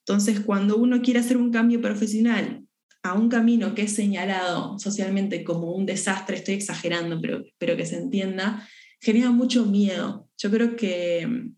Entonces, 0.00 0.40
cuando 0.40 0.76
uno 0.76 1.00
quiere 1.00 1.20
hacer 1.20 1.36
un 1.36 1.50
cambio 1.50 1.80
profesional 1.80 2.62
a 3.02 3.14
un 3.14 3.30
camino 3.30 3.74
que 3.74 3.82
es 3.82 3.94
señalado 3.94 4.78
socialmente 4.78 5.42
como 5.42 5.72
un 5.72 5.86
desastre, 5.86 6.36
estoy 6.36 6.54
exagerando, 6.54 7.18
pero, 7.20 7.42
pero 7.58 7.76
que 7.76 7.86
se 7.86 7.96
entienda, 7.96 8.68
genera 9.00 9.30
mucho 9.30 9.64
miedo. 9.66 10.28
Yo 10.36 10.50
creo 10.50 10.76
que 10.76 11.52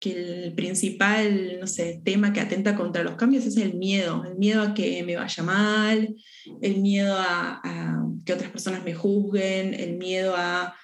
que 0.00 0.12
el 0.12 0.54
principal, 0.54 1.60
no 1.60 1.66
sé, 1.66 2.00
tema 2.02 2.32
que 2.32 2.40
atenta 2.40 2.74
contra 2.74 3.04
los 3.04 3.16
cambios 3.16 3.44
es 3.44 3.58
el 3.58 3.74
miedo, 3.74 4.24
el 4.24 4.36
miedo 4.36 4.62
a 4.62 4.72
que 4.72 5.02
me 5.02 5.14
vaya 5.14 5.42
mal, 5.42 6.16
el 6.62 6.80
miedo 6.80 7.14
a, 7.18 8.02
que 8.24 8.32
otras 8.32 8.50
personas 8.50 8.82
me 8.82 8.94
juzguen, 8.94 9.74
el 9.74 9.98
miedo 9.98 10.34
a 10.36 10.74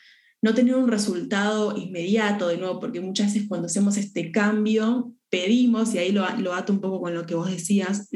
no 0.43 0.55
tener 0.55 0.77
un 0.77 0.89
resultado 0.89 1.77
inmediato, 1.77 2.49
de 2.49 2.59
nuevo, 2.59 2.79
porque 2.79 3.01
muchas 3.01 3.33
veces 3.33 3.49
cuando 3.49 3.67
hacemos 3.67 3.97
este 3.97 4.31
cambio, 4.31 5.15
pedimos, 5.31 5.95
y 5.95 5.99
ahí 5.99 6.13
lo, 6.13 6.29
lo 6.39 6.53
ato 6.53 6.75
un 6.75 6.81
poco 6.81 7.01
con 7.01 7.15
lo 7.15 7.25
que 7.25 7.35
vos 7.35 7.51
decías, 7.51 8.09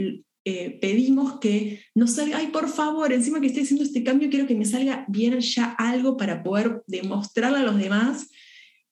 eh, 0.45 0.79
pedimos 0.81 1.39
que 1.39 1.83
nos 1.95 2.13
salga, 2.13 2.39
ay, 2.39 2.47
por 2.47 2.69
favor, 2.69 3.13
encima 3.13 3.41
que 3.41 3.49
estoy 3.49 3.65
haciendo 3.65 3.85
este 3.85 4.03
cambio, 4.03 4.31
quiero 4.31 4.47
que 4.47 4.55
me 4.55 4.65
salga 4.65 5.05
bien 5.09 5.39
ya 5.41 5.75
algo 5.79 6.17
para 6.17 6.43
poder 6.43 6.83
demostrarle 6.87 7.59
a 7.59 7.63
los 7.63 7.79
demás 7.79 8.29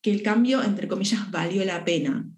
que 0.03 0.13
el 0.13 0.23
cambio, 0.23 0.63
entre 0.63 0.89
comillas, 0.89 1.31
valió 1.31 1.65
la 1.65 1.85
pena. 1.85 2.29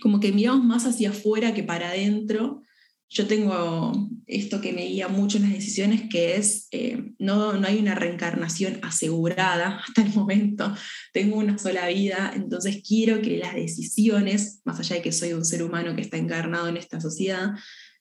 Como 0.00 0.18
que 0.18 0.32
miramos 0.32 0.64
más 0.64 0.86
hacia 0.86 1.10
afuera 1.10 1.54
que 1.54 1.62
para 1.62 1.90
adentro. 1.90 2.62
Yo 3.08 3.26
tengo 3.26 3.92
esto 4.26 4.60
que 4.60 4.72
me 4.72 4.86
guía 4.86 5.06
mucho 5.06 5.36
en 5.36 5.44
las 5.44 5.52
decisiones, 5.52 6.08
que 6.10 6.36
es, 6.36 6.66
eh, 6.70 7.12
no, 7.18 7.52
no 7.52 7.68
hay 7.68 7.78
una 7.78 7.94
reencarnación 7.94 8.78
asegurada 8.82 9.82
hasta 9.86 10.02
el 10.02 10.14
momento, 10.14 10.74
tengo 11.12 11.36
una 11.36 11.58
sola 11.58 11.88
vida, 11.88 12.32
entonces 12.34 12.82
quiero 12.86 13.20
que 13.20 13.36
las 13.36 13.54
decisiones, 13.54 14.62
más 14.64 14.80
allá 14.80 14.96
de 14.96 15.02
que 15.02 15.12
soy 15.12 15.34
un 15.34 15.44
ser 15.44 15.62
humano 15.62 15.94
que 15.94 16.00
está 16.00 16.16
encarnado 16.16 16.68
en 16.68 16.78
esta 16.78 17.00
sociedad, 17.00 17.50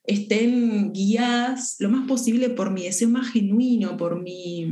estén 0.03 0.91
guiadas 0.93 1.75
lo 1.79 1.89
más 1.89 2.07
posible 2.07 2.49
por 2.49 2.71
mi 2.71 2.83
deseo 2.83 3.09
más 3.09 3.31
genuino, 3.31 3.97
por, 3.97 4.21
mi, 4.21 4.67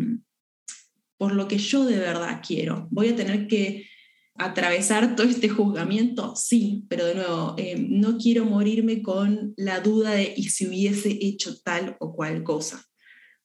por 1.17 1.33
lo 1.33 1.47
que 1.47 1.57
yo 1.57 1.85
de 1.85 1.97
verdad 1.97 2.41
quiero. 2.45 2.87
Voy 2.91 3.09
a 3.09 3.15
tener 3.15 3.47
que 3.47 3.85
atravesar 4.35 5.15
todo 5.15 5.27
este 5.27 5.49
juzgamiento, 5.49 6.33
sí, 6.35 6.85
pero 6.87 7.05
de 7.05 7.15
nuevo, 7.15 7.55
eh, 7.57 7.75
no 7.77 8.17
quiero 8.17 8.45
morirme 8.45 9.01
con 9.01 9.53
la 9.57 9.81
duda 9.81 10.11
de 10.11 10.33
y 10.35 10.43
si 10.45 10.65
hubiese 10.67 11.17
hecho 11.21 11.59
tal 11.61 11.97
o 11.99 12.13
cual 12.15 12.43
cosa. 12.43 12.83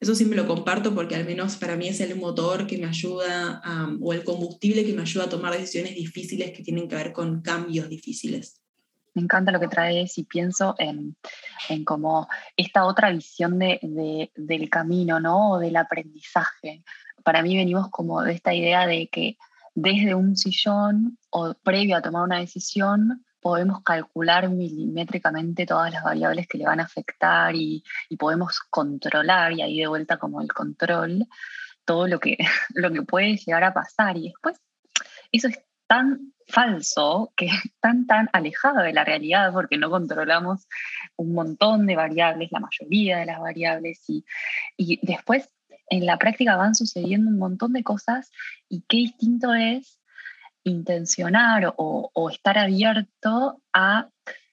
Eso 0.00 0.14
sí 0.14 0.25
me 0.25 0.37
lo 0.37 0.47
comparto 0.47 0.95
porque 0.95 1.14
al 1.14 1.25
menos 1.25 1.57
para 1.57 1.76
mí 1.76 1.88
es 1.88 2.00
el 2.00 2.14
motor 2.17 2.67
que 2.67 2.79
me 2.79 2.87
ayuda, 2.87 3.62
o 4.00 4.12
el 4.12 4.23
combustible 4.23 4.85
que 4.85 4.93
me 4.93 5.03
ayuda 5.03 5.25
a 5.25 5.29
tomar 5.29 5.57
decisiones 5.57 5.95
difíciles 5.95 6.53
que 6.53 6.62
tienen 6.62 6.88
que 6.88 6.97
ver 6.97 7.12
con 7.12 7.41
cambios 7.41 7.88
difíciles. 7.88 8.63
Me 9.14 9.23
encanta 9.23 9.52
lo 9.52 9.61
que 9.61 9.68
traes 9.68 10.18
y 10.18 10.25
pienso 10.25 10.75
en, 10.78 11.16
como 11.85 12.28
esta 12.56 12.85
otra 12.85 13.11
visión 13.11 13.59
de, 13.59 13.78
de, 13.83 14.33
del 14.35 14.68
camino, 14.68 15.21
¿no? 15.21 15.52
O 15.52 15.59
del 15.59 15.76
aprendizaje. 15.76 16.83
Para 17.23 17.42
mí 17.42 17.56
venimos 17.56 17.88
como 17.90 18.23
de 18.23 18.33
esta 18.33 18.52
idea 18.52 18.87
de 18.87 19.09
que 19.09 19.38
desde 19.75 20.14
un 20.14 20.37
sillón 20.37 21.18
o 21.30 21.54
previo 21.54 21.97
a 21.97 22.02
tomar 22.02 22.23
una 22.23 22.38
decisión, 22.38 23.25
podemos 23.44 23.83
calcular 23.83 24.49
milimétricamente 24.49 25.66
todas 25.66 25.92
las 25.92 26.02
variables 26.02 26.49
que 26.49 26.56
le 26.56 26.64
van 26.64 26.80
a 26.80 26.85
afectar 26.85 27.54
y, 27.54 27.85
podemos 28.18 28.59
controlar, 28.71 29.52
y 29.52 29.61
ahí 29.61 29.80
de 29.80 29.87
vuelta 29.87 30.16
como 30.16 30.40
el 30.40 30.50
control, 30.50 31.26
todo 31.85 32.06
lo 32.06 32.21
que, 32.21 32.38
lo 32.75 32.90
que 32.90 33.02
puede 33.02 33.37
llegar 33.37 33.64
a 33.64 33.75
pasar. 33.75 34.16
Y 34.16 34.28
después, 34.28 34.59
eso 35.30 35.49
es 35.49 35.59
tan 35.87 36.33
falso, 36.47 37.33
que 37.37 37.47
es 37.47 37.61
tan, 37.81 38.07
tan 38.07 38.29
alejado 38.33 38.83
de 38.83 38.93
la 38.93 39.05
realidad, 39.05 39.53
porque 39.53 39.79
no 39.79 39.91
controlamos 39.91 40.67
un 41.17 41.35
montón 41.35 41.87
de 41.87 41.97
variables, 41.97 42.53
la 42.53 42.61
mayoría 42.61 43.19
de 43.19 43.27
las 43.27 43.41
variables, 43.41 44.03
y, 44.09 44.25
y 44.77 44.99
después 45.03 45.49
en 45.89 46.07
la 46.07 46.19
práctica 46.19 46.57
van 46.57 46.75
sucediendo 46.75 47.31
un 47.31 47.39
montón 47.39 47.73
de 47.73 47.83
cosas 47.83 48.31
y 48.69 48.85
qué 48.89 48.99
distinto 48.99 49.55
es 49.55 50.01
intencionar 50.65 51.75
o, 51.77 52.11
estar 52.31 52.59
abierto 52.59 53.63
a, 53.73 54.09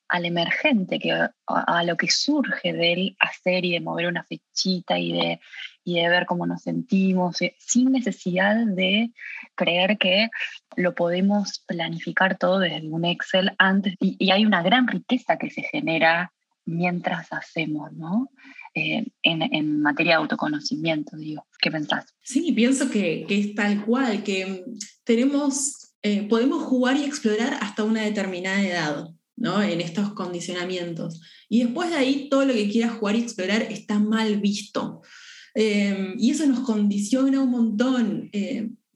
al 0.10 0.26
emergente, 0.26 1.00
que, 1.00 1.14
a, 1.48 1.84
lo 1.84 1.96
que 1.96 2.10
surge 2.10 2.74
del 2.74 3.16
hacer 3.20 3.64
y 3.66 3.72
de 3.72 3.80
mover 3.80 4.08
una 4.08 4.24
fechita 4.24 5.00
y 5.00 5.14
de, 5.14 5.40
y 5.84 5.96
de 6.02 6.10
ver 6.10 6.26
cómo 6.26 6.46
nos 6.46 6.62
sentimos, 6.62 7.42
eh, 7.42 7.56
sin 7.60 7.92
necesidad 7.92 8.66
de 8.66 9.12
creer 9.56 9.98
que 9.98 10.30
lo 10.76 10.94
podemos 10.96 11.64
planificar 11.68 12.38
todo 12.38 12.60
desde 12.60 12.88
un 12.88 13.06
Excel 13.06 13.52
antes. 13.58 13.96
Y, 14.00 14.16
y 14.20 14.32
hay 14.32 14.46
una 14.46 14.64
gran 14.64 14.88
riqueza 14.88 15.38
que 15.38 15.50
se 15.50 15.64
genera 15.64 16.32
mientras 16.66 17.32
hacemos, 17.34 17.92
¿no? 17.94 18.30
Eh, 18.74 19.06
en, 19.24 19.82
materia 19.82 20.14
de 20.14 20.22
autoconocimiento, 20.22 21.18
digo. 21.18 21.46
¿Qué 21.60 21.70
pensás? 21.70 22.06
Sí, 22.22 22.54
pienso 22.54 22.90
que, 22.90 23.26
es 23.28 23.54
tal 23.54 23.84
cual, 23.84 24.24
que 24.24 24.64
tenemos, 25.04 25.94
eh, 26.02 26.24
podemos 26.30 26.64
jugar 26.64 26.96
y 26.96 27.04
explorar 27.04 27.58
hasta 27.62 27.84
una 27.84 28.04
determinada 28.04 28.62
edad. 28.62 29.08
¿no? 29.38 29.60
en 29.64 29.82
estos 29.82 30.14
condicionamientos. 30.14 31.20
Y 31.50 31.64
después 31.64 31.90
de 31.90 31.96
ahí, 31.96 32.30
todo 32.30 32.46
lo 32.46 32.54
que 32.54 32.70
quieras 32.70 32.92
jugar 32.92 33.16
y 33.16 33.24
explorar 33.24 33.64
está 33.64 33.98
mal 33.98 34.40
visto. 34.40 35.02
Eh, 35.56 36.14
y 36.18 36.32
eso 36.32 36.46
nos 36.46 36.62
condiciona 36.62 37.42
un 37.42 37.52
montón. 37.52 38.30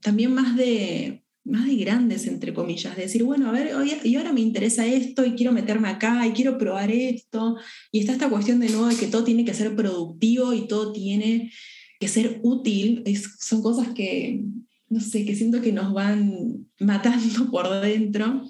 también 0.02 0.34
más 0.34 0.56
de, 0.56 1.26
más 1.46 1.68
de 1.68 1.76
grandes, 1.76 2.26
entre 2.26 2.54
comillas, 2.54 2.98
decir, 2.98 3.24
bueno, 3.24 3.48
a 3.48 3.52
ver, 3.52 3.72
y 4.04 4.16
ahora 4.16 4.34
me 4.34 4.42
interesa 4.42 4.86
esto 4.86 5.24
y 5.24 5.34
quiero 5.34 5.52
meterme 5.52 5.88
acá 5.90 6.26
y 6.28 6.32
quiero 6.32 6.58
probar 6.58 6.90
esto. 6.92 7.56
Y 7.92 8.00
está 8.00 8.14
esta 8.14 8.30
cuestión 8.30 8.60
de 8.60 8.70
nuevo 8.70 8.88
de 8.88 8.96
que 8.96 9.08
todo 9.08 9.24
tiene 9.24 9.46
que 9.46 9.54
ser 9.54 9.76
productivo 9.76 10.54
y 10.54 10.68
todo 10.68 10.92
tiene 10.92 11.52
que 12.00 12.08
ser 12.08 12.40
útil. 12.42 13.04
son 13.40 13.62
cosas 13.62 13.90
que, 13.94 14.44
no 14.90 15.00
sé, 15.00 15.24
que 15.24 15.36
siento 15.36 15.62
que 15.62 15.72
nos 15.72 15.94
van 15.94 16.68
matando 16.80 17.50
por 17.52 17.70
dentro. 17.82 18.44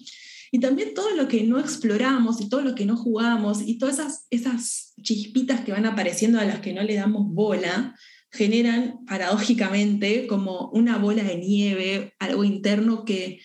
Y 0.55 0.59
también 0.59 0.93
todo 0.93 1.13
lo 1.17 1.27
que 1.27 1.43
no 1.43 1.59
exploramos 1.59 2.39
y 2.39 2.47
todo 2.47 2.62
lo 2.62 2.75
que 2.75 2.85
no 2.85 2.95
jugamos 2.95 3.62
y 3.67 3.77
todas 3.77 4.00
esas, 4.00 4.25
esas 4.29 4.93
chispitas 5.01 5.59
que 5.65 5.74
van 5.74 5.85
apareciendo 5.85 6.39
a 6.39 6.45
las 6.45 6.62
que 6.62 6.71
no 6.71 6.81
le 6.81 6.95
damos 6.95 7.27
bola, 7.27 7.93
generan 8.31 9.03
paradójicamente 9.05 10.27
como 10.27 10.69
una 10.69 10.97
bola 10.97 11.24
de 11.24 11.35
nieve, 11.35 12.13
algo 12.19 12.45
interno 12.45 13.03
que, 13.03 13.41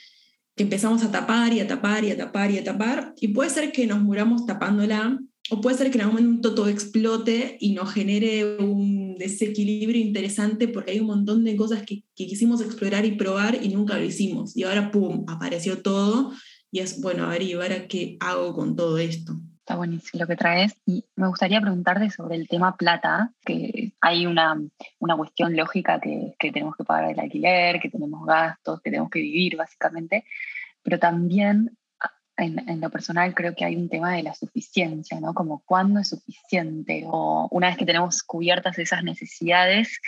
empezamos 0.57 1.03
a 1.03 1.11
tapar 1.11 1.53
y 1.53 1.59
a 1.59 1.67
tapar 1.67 2.05
y 2.05 2.13
a 2.13 2.17
tapar 2.17 2.51
y 2.53 2.59
a 2.59 2.65
tapar, 2.65 3.15
y 3.19 3.29
puede 3.29 3.51
ser 3.51 3.73
que 3.73 3.89
nos 3.89 4.01
muramos 4.01 4.47
tapándola, 4.47 5.19
o 5.51 5.61
puede 5.61 5.79
ser 5.79 5.91
que 5.91 5.97
en 5.97 6.05
algún 6.05 6.23
momento 6.23 6.55
todo 6.55 6.69
explote 6.69 7.57
y 7.61 7.73
nos 7.73 7.93
genere 7.93 8.59
un 8.59 9.17
desequilibrio 9.17 10.01
interesante 10.01 10.69
porque 10.69 10.93
hay 10.93 11.01
un 11.01 11.07
montón 11.07 11.45
de 11.45 11.57
cosas 11.57 11.83
que, 11.83 12.05
que 12.15 12.27
quisimos 12.27 12.61
explorar 12.61 13.05
y 13.05 13.13
probar 13.13 13.59
y 13.61 13.71
nunca 13.71 13.99
lo 13.99 14.05
hicimos. 14.05 14.55
Y 14.55 14.63
ahora, 14.63 14.93
¡pum!, 14.93 15.25
apareció 15.27 15.81
todo 15.83 16.33
y 16.71 16.81
es, 16.81 17.01
bueno, 17.01 17.25
a 17.25 17.29
ver, 17.29 17.43
¿y 17.43 17.57
qué 17.89 18.17
hago 18.21 18.55
con 18.55 18.77
todo 18.77 18.99
esto? 18.99 19.35
Está 19.59 19.77
buenísimo 19.77 20.21
lo 20.21 20.27
que 20.27 20.37
traes. 20.37 20.75
Y 20.87 21.05
me 21.17 21.29
gustaría 21.29 21.61
preguntarte 21.61 22.11
sobre 22.11 22.37
el 22.37 22.49
tema 22.49 22.77
plata, 22.77 23.33
que 23.45 23.93
hay 24.01 24.27
una, 24.27 24.61
una 24.99 25.17
cuestión 25.17 25.57
lógica 25.57 26.01
que, 26.01 26.35
que, 26.39 26.53
tenemos 26.53 26.77
que 26.77 26.85
pagar 26.85 27.11
el 27.11 27.21
alquiler, 27.21 27.81
que 27.81 27.91
tenemos 27.91 28.25
gastos, 28.25 28.81
que 28.83 28.91
tenemos 28.91 29.11
que 29.11 29.21
vivir 29.21 29.57
básicamente, 29.57 30.25
pero 30.83 30.99
también 30.99 31.77
en, 32.37 32.69
en, 32.69 32.81
lo 32.81 32.89
personal 32.91 33.35
creo 33.35 33.55
que 33.55 33.65
hay 33.65 33.77
un 33.77 33.89
tema 33.89 34.15
de 34.15 34.23
la 34.23 34.35
suficiencia, 34.35 35.21
¿no? 35.21 35.35
Como 35.35 35.63
cuándo 35.67 36.01
es 36.01 36.09
suficiente 36.09 37.05
o 37.07 37.49
una 37.51 37.69
vez 37.69 37.77
que 37.77 37.87
tenemos 37.87 38.23
cubiertas 38.23 38.79
esas 38.79 39.05
necesidades, 39.05 40.01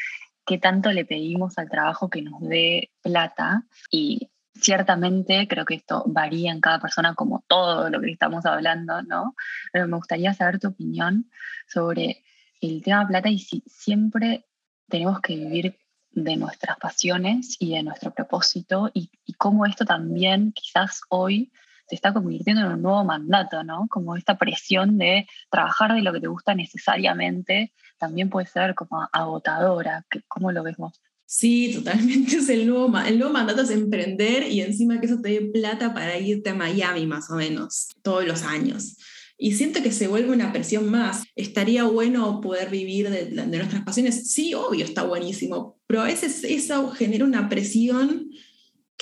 qué 0.46 0.58
tanto 0.58 0.92
le 0.92 1.04
pedimos 1.04 1.58
al 1.58 1.68
trabajo 1.68 2.08
que 2.08 2.22
nos 2.22 2.40
dé 2.40 2.90
plata 3.02 3.64
y 3.90 4.31
Ciertamente, 4.54 5.48
creo 5.48 5.64
que 5.64 5.74
esto 5.74 6.04
varía 6.06 6.52
en 6.52 6.60
cada 6.60 6.78
persona, 6.78 7.14
como 7.14 7.42
todo 7.48 7.88
lo 7.90 8.00
que 8.00 8.10
estamos 8.10 8.44
hablando, 8.46 9.02
¿no? 9.02 9.34
Pero 9.72 9.88
me 9.88 9.96
gustaría 9.96 10.34
saber 10.34 10.60
tu 10.60 10.68
opinión 10.68 11.30
sobre 11.66 12.22
el 12.60 12.82
tema 12.82 13.06
plata 13.08 13.28
y 13.28 13.38
si 13.38 13.62
siempre 13.66 14.46
tenemos 14.88 15.20
que 15.20 15.36
vivir 15.36 15.78
de 16.12 16.36
nuestras 16.36 16.76
pasiones 16.78 17.56
y 17.58 17.74
de 17.74 17.82
nuestro 17.82 18.12
propósito 18.12 18.90
y, 18.94 19.10
cómo 19.38 19.66
esto 19.66 19.84
también 19.84 20.52
quizás 20.52 21.00
hoy 21.08 21.50
se 21.88 21.96
está 21.96 22.12
convirtiendo 22.12 22.62
en 22.62 22.72
un 22.72 22.82
nuevo 22.82 23.04
mandato, 23.04 23.64
¿no? 23.64 23.88
Como 23.88 24.14
esta 24.14 24.38
presión 24.38 24.98
de 24.98 25.26
trabajar 25.50 25.94
de 25.94 26.02
lo 26.02 26.12
que 26.12 26.20
te 26.20 26.28
gusta 26.28 26.54
necesariamente 26.54 27.72
también 27.98 28.30
puede 28.30 28.46
ser 28.46 28.74
como 28.74 29.08
agotadora. 29.12 30.04
¿Cómo 30.28 30.52
lo 30.52 30.62
ves 30.62 30.76
vos? 30.76 31.00
Sí, 31.26 31.72
totalmente 31.74 32.36
es 32.36 32.48
el 32.48 32.66
nuevo, 32.66 32.92
el 32.98 33.18
nuevo 33.18 33.32
mandato 33.32 33.62
es 33.62 33.70
emprender 33.70 34.50
y 34.50 34.60
encima 34.60 35.00
que 35.00 35.06
eso 35.06 35.20
te 35.20 35.30
dé 35.30 35.40
plata 35.40 35.94
para 35.94 36.18
irte 36.18 36.50
a 36.50 36.54
Miami 36.54 37.06
más 37.06 37.30
o 37.30 37.36
menos 37.36 37.88
todos 38.02 38.26
los 38.26 38.42
años. 38.42 38.96
Y 39.38 39.54
siento 39.54 39.82
que 39.82 39.90
se 39.90 40.06
vuelve 40.06 40.30
una 40.30 40.52
presión 40.52 40.88
más. 40.88 41.24
Estaría 41.34 41.82
bueno 41.84 42.40
poder 42.40 42.70
vivir 42.70 43.10
de, 43.10 43.24
de 43.24 43.58
nuestras 43.58 43.82
pasiones. 43.82 44.30
Sí, 44.30 44.54
obvio, 44.54 44.84
está 44.84 45.02
buenísimo, 45.02 45.80
pero 45.88 46.02
a 46.02 46.04
veces 46.04 46.44
eso 46.44 46.90
genera 46.90 47.24
una 47.24 47.48
presión 47.48 48.30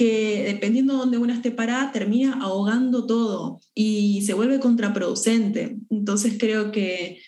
que 0.01 0.45
dependiendo 0.47 0.95
de 0.95 0.99
dónde 1.01 1.19
uno 1.19 1.35
esté 1.35 1.51
parada, 1.51 1.93
termina 1.93 2.39
ahogando 2.41 3.05
todo 3.05 3.61
y 3.75 4.23
se 4.23 4.33
vuelve 4.33 4.59
contraproducente. 4.59 5.77
Entonces 5.91 6.37
creo 6.39 6.73
que 6.73 7.21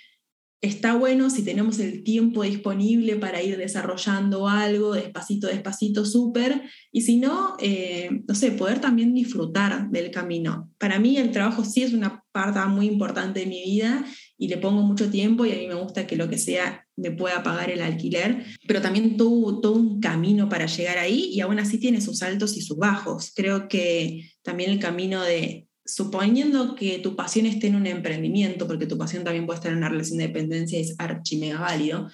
está 0.63 0.95
bueno 0.95 1.29
si 1.29 1.43
tenemos 1.43 1.81
el 1.81 2.05
tiempo 2.05 2.45
disponible 2.45 3.17
para 3.17 3.43
ir 3.43 3.59
desarrollando 3.59 4.49
algo 4.49 4.95
despacito, 4.95 5.49
despacito, 5.49 6.07
súper, 6.07 6.63
y 6.93 7.03
si 7.03 7.17
no, 7.17 7.57
eh, 7.59 8.23
no 8.29 8.35
sé, 8.37 8.53
poder 8.53 8.81
también 8.81 9.13
disfrutar 9.13 9.91
del 9.91 10.13
camino. 10.13 10.71
Para 10.79 11.01
mí 11.01 11.17
el 11.17 11.33
trabajo 11.33 11.65
sí 11.65 11.83
es 11.83 11.93
una 11.93 12.25
parte 12.31 12.61
muy 12.69 12.87
importante 12.87 13.41
de 13.41 13.47
mi 13.47 13.63
vida 13.63 14.05
y 14.39 14.49
le 14.49 14.57
pongo 14.57 14.83
mucho 14.83 15.11
tiempo 15.11 15.45
y 15.45 15.53
a 15.53 15.57
mí 15.57 15.67
me 15.67 15.75
gusta 15.75 16.07
que 16.07 16.17
lo 16.17 16.29
que 16.29 16.39
sea 16.39 16.87
me 16.97 17.11
pueda 17.11 17.43
pagar 17.43 17.71
el 17.71 17.83
alquiler, 17.83 18.45
pero 18.67 18.81
también 18.81 19.17
todo, 19.17 19.61
todo 19.61 19.75
un 19.75 20.01
camino 20.01 20.49
para 20.49 20.67
llegar 20.67 20.99
ahí 20.99 21.31
y 21.33 21.41
aún 21.41 21.59
así 21.59 21.79
tiene 21.79 22.01
sus 22.01 22.23
altos 22.23 22.57
y 22.57 22.63
sus 22.63 22.77
bajos. 22.77 23.33
Creo 23.35 23.69
que 23.69 24.31
también 24.43 24.71
el 24.71 24.79
camino 24.79 25.23
de 25.23 25.67
suponiendo 25.85 26.75
que 26.75 26.99
tu 26.99 27.17
pasión 27.17 27.47
esté 27.47 27.67
en 27.67 27.77
un 27.77 27.87
emprendimiento, 27.87 28.67
porque 28.67 28.87
tu 28.87 28.97
pasión 28.97 29.25
también 29.25 29.47
puede 29.47 29.59
estar 29.59 29.73
en 29.73 29.79
una 29.79 29.89
relación 29.89 30.19
de 30.19 30.29
dependencia 30.29 30.79
es 30.79 30.95
archimega 30.99 31.61
válido, 31.61 32.09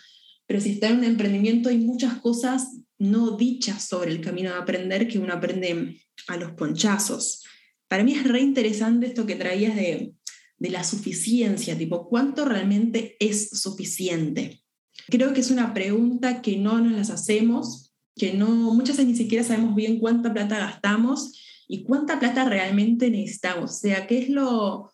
pero 0.47 0.61
si 0.61 0.71
está 0.71 0.89
en 0.89 0.99
un 0.99 1.05
emprendimiento 1.05 1.69
hay 1.69 1.79
muchas 1.79 2.15
cosas 2.19 2.79
no 2.99 3.37
dichas 3.37 3.87
sobre 3.87 4.11
el 4.11 4.21
camino 4.21 4.51
de 4.51 4.57
aprender 4.57 5.07
que 5.07 5.19
uno 5.19 5.35
aprende 5.35 6.01
a 6.27 6.37
los 6.37 6.53
ponchazos. 6.53 7.45
Para 7.87 8.03
mí 8.03 8.13
es 8.13 8.25
re 8.25 8.41
interesante 8.41 9.07
esto 9.07 9.27
que 9.27 9.37
traías 9.37 9.77
de, 9.77 10.15
de 10.59 10.71
la 10.71 10.83
suficiencia, 10.83 11.77
tipo, 11.77 12.09
¿cuánto 12.09 12.45
realmente 12.45 13.17
es 13.21 13.51
suficiente? 13.51 14.63
Creo 15.09 15.33
que 15.33 15.41
es 15.41 15.51
una 15.51 15.73
pregunta 15.73 16.43
que 16.43 16.57
no 16.57 16.81
nos 16.81 16.93
las 16.93 17.11
hacemos, 17.11 17.95
que 18.17 18.35
no, 18.35 18.49
muchas 18.75 18.97
veces 18.97 19.13
ni 19.13 19.17
siquiera 19.17 19.45
sabemos 19.45 19.75
bien 19.75 20.01
cuánta 20.01 20.33
plata 20.33 20.59
gastamos 20.59 21.39
y 21.69 21.85
cuánta 21.85 22.19
plata 22.19 22.47
realmente 22.47 23.11
necesitamos. 23.11 23.71
O 23.71 23.75
sea, 23.75 24.07
qué 24.07 24.19
es 24.19 24.31
lo, 24.31 24.91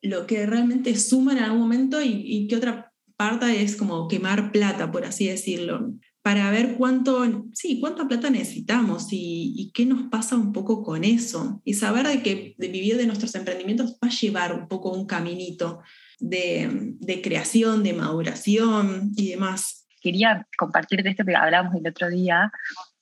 lo 0.00 0.26
que 0.26 0.46
realmente 0.46 0.96
suma 0.96 1.32
en 1.32 1.38
algún 1.38 1.60
momento 1.60 2.00
y, 2.02 2.48
qué 2.48 2.56
otra 2.56 2.92
parte 3.16 3.62
es 3.62 3.76
como 3.76 4.08
quemar 4.08 4.50
plata, 4.50 4.90
por 4.90 5.04
así 5.04 5.28
decirlo, 5.28 5.92
para 6.22 6.50
ver 6.50 6.76
cuánto, 6.76 7.46
sí, 7.52 7.78
cuánta 7.80 8.08
plata 8.08 8.30
necesitamos 8.30 9.08
y, 9.10 9.70
qué 9.74 9.84
nos 9.84 10.08
pasa 10.08 10.36
un 10.36 10.52
poco 10.52 10.82
con 10.82 11.04
eso. 11.04 11.60
Y 11.64 11.74
saber 11.74 12.06
de 12.06 12.22
que 12.22 12.54
de 12.56 12.68
vivir 12.68 12.96
de 12.96 13.06
nuestros 13.06 13.34
emprendimientos 13.34 13.98
va 14.02 14.08
a 14.08 14.10
llevar 14.10 14.54
un 14.54 14.68
poco 14.68 14.92
un 14.92 15.06
caminito 15.06 15.80
de, 16.18 16.94
de 16.98 17.20
creación, 17.20 17.82
de 17.82 17.92
maduración 17.92 19.12
y 19.16 19.28
demás. 19.30 19.86
Quería 20.00 20.46
compartirte 20.56 21.10
esto 21.10 21.24
que 21.24 21.36
hablábamos 21.36 21.74
el 21.74 21.86
otro 21.86 22.08
día. 22.08 22.50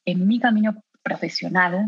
En 0.05 0.27
mi 0.27 0.41
camino 0.41 0.85
profesional, 1.03 1.87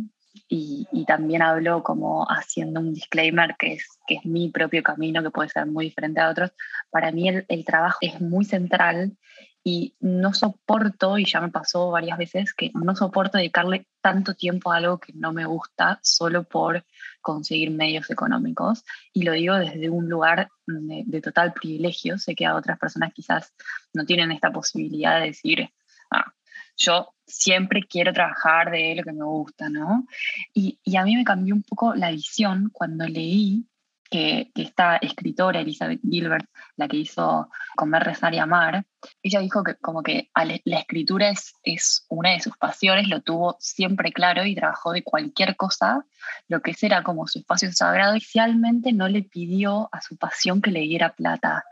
y, 0.49 1.05
también 1.07 1.43
hablo 1.43 1.83
como 1.83 2.25
haciendo 2.29 2.81
un 2.81 2.95
disclaimer 2.95 3.57
que 3.59 3.75
es, 3.75 3.99
que 4.07 4.17
es 4.17 4.25
mi 4.25 4.51
propio 4.51 4.83
camino, 4.83 5.23
que 5.23 5.31
puede 5.31 5.49
ser 5.49 5.67
muy 5.67 5.87
diferente 5.87 6.21
a 6.21 6.31
otros. 6.31 6.53
Para 6.91 7.13
mí 7.13 7.29
el, 7.29 7.45
el 7.49 7.65
trabajo 7.65 7.99
es 8.01 8.21
muy 8.21 8.45
central 8.45 9.17
y 9.65 9.97
no 9.99 10.33
soporto, 10.33 11.19
y 11.19 11.25
ya 11.25 11.41
me 11.41 11.49
pasó 11.49 11.91
varias 11.91 12.19
veces, 12.19 12.55
que 12.55 12.71
no 12.75 12.95
soporto 12.95 13.39
dedicarle 13.39 13.89
tanto 14.01 14.35
tiempo 14.35 14.71
a 14.71 14.77
algo 14.77 14.99
que 14.99 15.13
no 15.13 15.33
me 15.33 15.45
gusta 15.45 15.99
solo 16.03 16.45
por 16.45 16.85
conseguir 17.21 17.73
medios 17.73 18.09
económicos. 18.09 18.85
Y 19.13 19.23
lo 19.25 19.33
digo 19.33 19.57
desde 19.57 19.91
un 19.91 20.09
lugar 20.09 20.51
de, 20.67 21.03
de 21.07 21.21
total 21.21 21.53
privilegio. 21.53 22.17
Sé 22.19 22.37
que 22.37 22.47
a 22.47 22.55
otras 22.55 22.79
personas 22.79 23.13
quizás 23.13 23.53
no 23.93 24.05
tienen 24.05 24.31
esta 24.31 24.53
posibilidad 24.53 25.19
de 25.19 25.27
decir, 25.27 25.69
ah, 26.13 26.33
yo 26.77 27.15
siempre 27.27 27.83
quiero 27.83 28.13
trabajar 28.13 28.71
de 28.71 28.95
lo 28.97 29.03
que 29.03 29.13
me 29.13 29.25
gusta, 29.25 29.69
¿no? 29.69 30.07
Y, 30.55 30.79
a 30.97 31.05
mí 31.05 31.17
me 31.17 31.25
cambió 31.25 31.55
un 31.55 31.63
poco 31.63 31.95
la 31.95 32.11
visión 32.11 32.71
cuando 32.73 33.07
leí 33.07 33.67
que, 34.09 34.51
esta 34.55 34.97
escritora, 34.97 35.61
Elizabeth 35.61 36.01
Gilbert, 36.09 36.49
la 36.77 36.87
que 36.87 36.99
hizo 36.99 37.51
Comer, 37.75 38.05
Rezar 38.05 38.35
y 38.35 38.39
Amar, 38.39 38.87
ella 39.23 39.41
dijo 39.41 39.65
que 39.65 39.75
como 39.77 40.03
que 40.03 40.31
la 40.35 40.79
escritura 40.79 41.31
es, 41.31 41.55
es 41.65 42.07
una 42.09 42.31
de 42.31 42.41
sus 42.41 42.57
pasiones, 42.57 43.09
lo 43.09 43.21
tuvo 43.21 43.57
siempre 43.59 44.13
claro 44.13 44.45
y 44.45 44.55
trabajó 44.55 44.93
de 44.93 45.03
cualquier 45.03 45.57
cosa, 45.57 46.05
lo 46.49 46.61
que 46.63 46.75
era 46.81 47.03
como 47.03 47.27
su 47.27 47.41
espacio 47.41 47.73
sagrado, 47.73 48.15
inicialmente 48.15 48.93
no 48.93 49.09
le 49.09 49.23
pidió 49.23 49.89
a 49.93 50.01
su 50.01 50.17
pasión 50.17 50.63
que 50.63 50.71
le 50.71 50.81
diera 50.81 51.15
plata. 51.15 51.65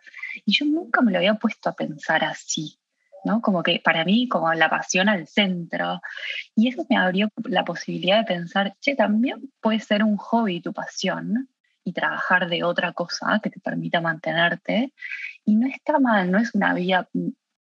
Y 0.45 0.53
yo 0.53 0.67
nunca 0.67 1.01
me 1.01 1.13
lo 1.13 1.19
había 1.19 1.35
puesto 1.35 1.69
a 1.69 1.75
pensar 1.75 2.25
así. 2.25 2.79
¿No? 3.25 3.41
Como 3.41 3.63
que 3.63 3.81
para 3.83 4.05
mí, 4.05 4.29
como 4.29 4.53
la 4.55 4.71
pasión 4.71 5.09
al 5.09 5.27
centro. 5.27 6.01
Y 6.55 6.69
eso 6.69 6.87
me 6.89 6.97
abrió 6.97 7.29
la 7.45 7.65
posibilidad 7.65 8.19
de 8.19 8.25
pensar, 8.25 8.75
che, 8.81 8.95
también 8.95 9.51
puede 9.61 9.81
ser 9.81 10.05
un 10.05 10.17
hobby 10.17 10.61
tu 10.61 10.73
pasión 10.73 11.49
y 11.85 11.93
trabajar 11.93 12.49
de 12.49 12.65
otra 12.65 12.93
cosa 12.93 13.41
que 13.43 13.51
te 13.51 13.61
permita 13.61 14.01
mantenerte. 14.01 14.93
Y 15.45 15.57
no 15.57 15.67
está 15.67 15.99
mal, 15.99 16.31
no 16.31 16.39
es 16.39 16.55
una 16.55 16.75
vía 16.75 17.09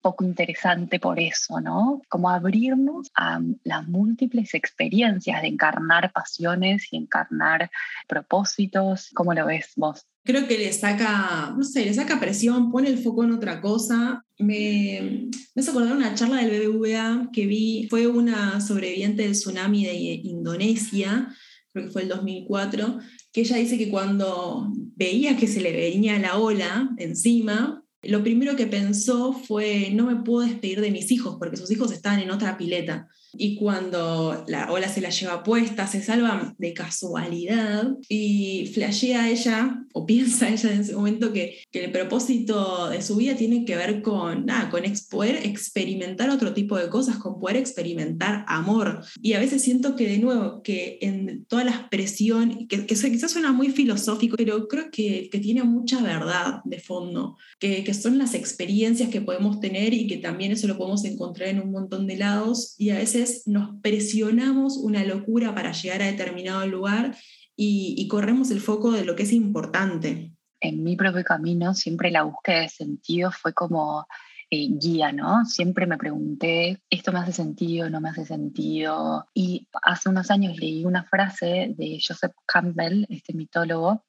poco 0.03 0.25
interesante 0.25 0.98
por 1.01 1.18
eso, 1.20 1.61
¿no? 1.61 2.03
Como 2.09 2.29
abrirnos 2.29 3.11
a 3.14 3.40
las 3.64 3.87
múltiples 3.87 4.53
experiencias 4.55 5.40
de 5.42 5.48
encarnar 5.48 6.12
pasiones 6.12 6.92
y 6.92 6.96
encarnar 6.96 7.70
propósitos. 8.09 9.11
¿Cómo 9.14 9.33
lo 9.33 9.46
ves 9.46 9.72
vos? 9.77 10.07
Creo 10.25 10.47
que 10.47 10.59
le 10.59 10.73
saca, 10.73 11.55
no 11.57 11.65
sé, 11.65 11.85
le 11.85 11.95
saca 11.95 12.21
presión, 12.21 12.71
pone 12.71 12.89
el 12.89 12.99
foco 12.99 13.25
en 13.25 13.33
otra 13.33 13.61
cosa. 13.61 14.25
Me, 14.39 15.29
me 15.55 15.61
hace 15.61 15.71
acordar 15.71 15.97
una 15.97 16.15
charla 16.15 16.45
del 16.45 16.69
BBVA 16.69 17.31
que 17.33 17.47
vi, 17.47 17.87
fue 17.91 18.07
una 18.07 18.61
sobreviviente 18.61 19.23
del 19.23 19.33
tsunami 19.33 19.85
de 19.85 19.95
Indonesia, 19.95 21.35
creo 21.73 21.87
que 21.87 21.93
fue 21.93 22.03
el 22.03 22.09
2004, 22.09 22.99
que 23.33 23.41
ella 23.43 23.57
dice 23.57 23.79
que 23.79 23.91
cuando 23.91 24.71
veía 24.97 25.37
que 25.37 25.49
se 25.49 25.61
le 25.61 25.73
venía 25.73 26.19
la 26.19 26.39
ola 26.39 26.91
encima, 26.99 27.85
lo 28.03 28.23
primero 28.23 28.57
que 28.57 28.67
pensó 28.67 29.33
fue, 29.33 29.91
no 29.93 30.07
me 30.07 30.23
puedo 30.23 30.47
despedir 30.47 30.81
de 30.81 30.91
mis 30.91 31.11
hijos 31.13 31.37
porque 31.39 31.57
sus 31.57 31.71
hijos 31.71 31.93
estaban 31.93 32.21
en 32.21 32.31
otra 32.31 32.59
pileta 32.59 33.09
y 33.35 33.57
cuando 33.57 34.45
la 34.47 34.71
ola 34.71 34.88
se 34.88 35.01
la 35.01 35.11
lleva 35.11 35.42
puesta, 35.42 35.87
se 35.87 36.03
salva 36.03 36.55
de 36.59 36.75
casualidad 36.75 37.88
y 38.09 38.71
flashea 38.75 39.31
ella, 39.31 39.85
o 39.92 40.07
piensa 40.07 40.49
ella 40.49 40.73
en 40.73 40.81
ese 40.81 40.95
momento 40.95 41.33
que, 41.33 41.59
que 41.71 41.85
el 41.85 41.92
propósito 41.92 42.88
de 42.90 43.03
su 43.03 43.16
vida 43.16 43.37
tiene 43.37 43.64
que 43.64 43.77
ver 43.77 44.03
con, 44.03 44.47
nada, 44.47 44.71
con 44.71 44.83
poder 45.11 45.47
experimentar 45.47 46.31
otro 46.31 46.53
tipo 46.53 46.77
de 46.77 46.88
cosas, 46.88 47.16
con 47.16 47.38
poder 47.38 47.57
experimentar 47.57 48.45
amor. 48.49 49.05
Y 49.21 49.35
a 49.35 49.38
veces 49.38 49.62
siento 49.62 49.97
que 49.97 50.09
de 50.09 50.18
nuevo, 50.18 50.62
que 50.62 50.99
en 51.01 51.45
todas 51.47 51.64
las 51.64 51.88
presiones, 51.88 52.66
que, 52.68 52.87
que 52.87 52.95
quizás 52.95 53.31
suena 53.31 53.53
muy 53.53 53.71
filosófico, 53.71 54.37
pero 54.37 54.68
creo 54.68 54.90
que, 54.90 55.29
que 55.31 55.38
tiene 55.38 55.62
mucha 55.62 56.03
verdad 56.03 56.61
de 56.64 56.81
fondo, 56.81 57.37
que, 57.59 57.85
que 57.85 57.95
son 57.95 58.18
las 58.18 58.35
experiencias 58.35 59.11
que 59.11 59.21
podemos 59.21 59.61
tener 59.61 59.95
y 59.95 60.07
que 60.07 60.18
también 60.18 60.53
eso 60.53 60.66
lo 60.66 60.77
podemos 60.77 61.05
encontrar 61.05 61.49
en 61.49 61.61
un 61.61 61.71
montón 61.71 62.07
de 62.07 62.16
lados 62.16 62.75
y 62.79 62.90
a 62.90 62.97
veces 62.97 63.22
nos 63.47 63.81
presionamos 63.81 64.77
una 64.77 65.05
locura 65.05 65.55
para 65.55 65.73
llegar 65.73 66.03
a 66.03 66.07
determinado 66.07 66.67
lugar 66.67 67.17
y, 67.57 68.09
corremos 68.09 68.51
el 68.51 68.61
foco 68.61 68.93
de 68.93 69.05
lo 69.05 69.15
que 69.15 69.23
es 69.23 69.33
importante. 69.33 70.33
En 70.61 70.83
mi 70.83 70.97
propio 70.97 71.25
camino 71.25 71.75
siempre 71.75 72.11
la 72.11 72.23
búsqueda 72.23 72.61
de 72.61 72.69
sentido 72.69 73.31
fue 73.31 73.53
como 73.53 74.07
eh, 74.51 74.69
guía, 74.71 75.13
¿no? 75.13 75.45
Siempre 75.45 75.87
me 75.87 75.99
pregunté, 75.99 76.81
¿esto 76.91 77.13
me 77.13 77.21
hace 77.21 77.33
sentido? 77.33 77.89
¿No 77.91 78.01
me 78.01 78.11
hace 78.11 78.25
sentido? 78.25 79.27
Y 79.35 79.69
hace 79.83 80.09
unos 80.09 80.31
años 80.31 80.57
leí 80.59 80.85
una 80.85 81.05
frase 81.05 81.75
de 81.77 81.99
Joseph 82.07 82.35
Campbell, 82.47 83.07
este 83.09 83.33
mitólogo, 83.33 84.05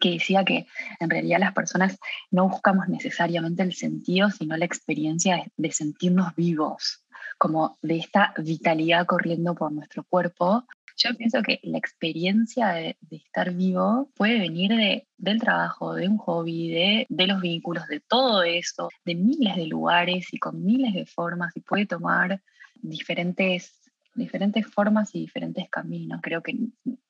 que 0.00 0.12
decía 0.12 0.44
que 0.44 0.66
en 1.00 1.10
realidad 1.10 1.40
las 1.40 1.54
personas 1.54 1.98
no 2.30 2.48
buscamos 2.48 2.88
necesariamente 2.88 3.62
el 3.62 3.74
sentido, 3.74 4.30
sino 4.30 4.56
la 4.56 4.64
experiencia 4.64 5.44
de 5.56 5.72
sentirnos 5.72 6.34
vivos 6.36 7.04
como 7.38 7.78
de 7.82 7.98
esta 7.98 8.34
vitalidad 8.38 9.06
corriendo 9.06 9.54
por 9.54 9.72
nuestro 9.72 10.04
cuerpo. 10.04 10.64
Yo 10.96 11.14
pienso 11.14 11.42
que 11.42 11.60
la 11.62 11.78
experiencia 11.78 12.68
de, 12.70 12.96
estar 13.10 13.52
vivo 13.52 14.10
puede 14.16 14.40
venir 14.40 14.72
de, 14.72 15.06
del 15.16 15.40
trabajo, 15.40 15.94
de 15.94 16.08
un 16.08 16.18
hobby, 16.18 16.70
de, 16.70 17.06
de 17.08 17.26
los 17.28 17.40
vínculos, 17.40 17.86
de 17.86 18.00
todo 18.00 18.42
eso, 18.42 18.88
de 19.04 19.14
miles 19.14 19.54
de 19.54 19.66
lugares 19.66 20.26
y 20.32 20.38
con 20.38 20.64
miles 20.64 20.94
de 20.94 21.06
formas 21.06 21.56
y 21.56 21.60
puede 21.60 21.86
tomar 21.86 22.42
diferentes 22.74 23.78
diferentes 24.18 24.66
formas 24.66 25.14
y 25.14 25.20
diferentes 25.20 25.70
caminos. 25.70 26.20
Creo 26.22 26.42
que 26.42 26.54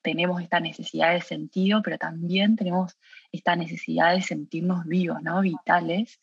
tenemos 0.03 0.41
esta 0.43 0.61
necesidad 0.61 1.14
de 1.14 1.23
sentido, 1.23 1.83
pero 1.83 1.99
también 1.99 2.55
tenemos 2.55 2.97
esta 3.33 3.57
necesidad 3.57 4.14
de 4.14 4.23
sentirnos 4.23 4.85
vivos, 4.87 5.21
¿no? 5.23 5.41
Vitales. 5.41 6.21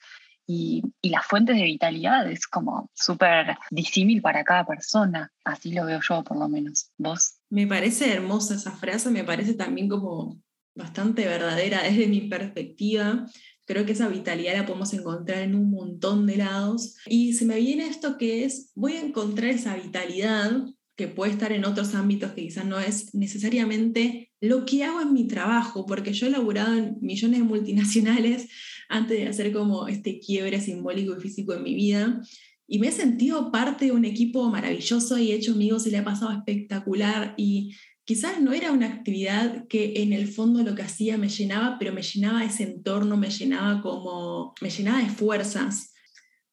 Y, 0.47 0.83
y 1.01 1.09
las 1.09 1.25
fuentes 1.25 1.55
de 1.55 1.63
vitalidad 1.63 2.29
es 2.31 2.47
como 2.47 2.89
súper 2.93 3.57
disímil 3.71 4.21
para 4.21 4.43
cada 4.43 4.65
persona. 4.65 5.31
Así 5.43 5.73
lo 5.73 5.85
veo 5.85 5.99
yo, 6.07 6.23
por 6.23 6.37
lo 6.37 6.47
menos. 6.47 6.91
¿Vos? 6.97 7.39
Me 7.49 7.65
parece 7.67 8.13
hermosa 8.13 8.55
esa 8.55 8.71
frase, 8.71 9.09
me 9.09 9.23
parece 9.23 9.55
también 9.55 9.89
como 9.89 10.39
bastante 10.75 11.25
verdadera 11.25 11.81
desde 11.83 12.07
mi 12.07 12.21
perspectiva. 12.21 13.25
Creo 13.65 13.85
que 13.85 13.93
esa 13.93 14.07
vitalidad 14.07 14.57
la 14.57 14.65
podemos 14.65 14.93
encontrar 14.93 15.39
en 15.39 15.55
un 15.55 15.71
montón 15.71 16.27
de 16.27 16.37
lados. 16.37 16.97
Y 17.07 17.33
se 17.33 17.45
me 17.45 17.57
viene 17.57 17.87
esto 17.87 18.17
que 18.17 18.45
es, 18.45 18.71
voy 18.75 18.93
a 18.93 19.01
encontrar 19.01 19.49
esa 19.49 19.75
vitalidad 19.75 20.51
que 20.95 21.07
puede 21.07 21.33
estar 21.33 21.51
en 21.51 21.65
otros 21.65 21.93
ámbitos 21.93 22.31
que 22.31 22.43
quizás 22.43 22.65
no 22.65 22.79
es 22.79 23.13
necesariamente 23.13 24.31
lo 24.39 24.65
que 24.65 24.83
hago 24.83 25.01
en 25.01 25.13
mi 25.13 25.27
trabajo, 25.27 25.85
porque 25.85 26.13
yo 26.13 26.27
he 26.27 26.29
laburado 26.29 26.75
en 26.75 26.97
millones 27.01 27.39
de 27.39 27.45
multinacionales 27.45 28.47
antes 28.89 29.17
de 29.17 29.27
hacer 29.27 29.51
como 29.51 29.87
este 29.87 30.19
quiebre 30.19 30.61
simbólico 30.61 31.17
y 31.17 31.21
físico 31.21 31.53
en 31.53 31.63
mi 31.63 31.75
vida, 31.75 32.21
y 32.67 32.79
me 32.79 32.87
he 32.87 32.91
sentido 32.91 33.51
parte 33.51 33.85
de 33.85 33.91
un 33.91 34.05
equipo 34.05 34.49
maravilloso 34.49 35.19
y 35.19 35.31
he 35.31 35.35
hecho 35.35 35.51
amigos 35.51 35.85
y 35.85 35.91
le 35.91 35.97
ha 35.97 36.03
pasado 36.05 36.31
espectacular, 36.31 37.33
y 37.37 37.75
quizás 38.05 38.39
no 38.39 38.53
era 38.53 38.71
una 38.71 38.87
actividad 38.87 39.67
que 39.67 40.01
en 40.01 40.13
el 40.13 40.27
fondo 40.27 40.63
lo 40.63 40.75
que 40.75 40.83
hacía 40.83 41.17
me 41.17 41.27
llenaba, 41.27 41.77
pero 41.77 41.91
me 41.91 42.03
llenaba 42.03 42.45
ese 42.45 42.63
entorno, 42.63 43.17
me 43.17 43.29
llenaba 43.29 43.81
como, 43.81 44.53
me 44.61 44.69
llenaba 44.69 44.99
de 44.99 45.09
fuerzas. 45.09 45.93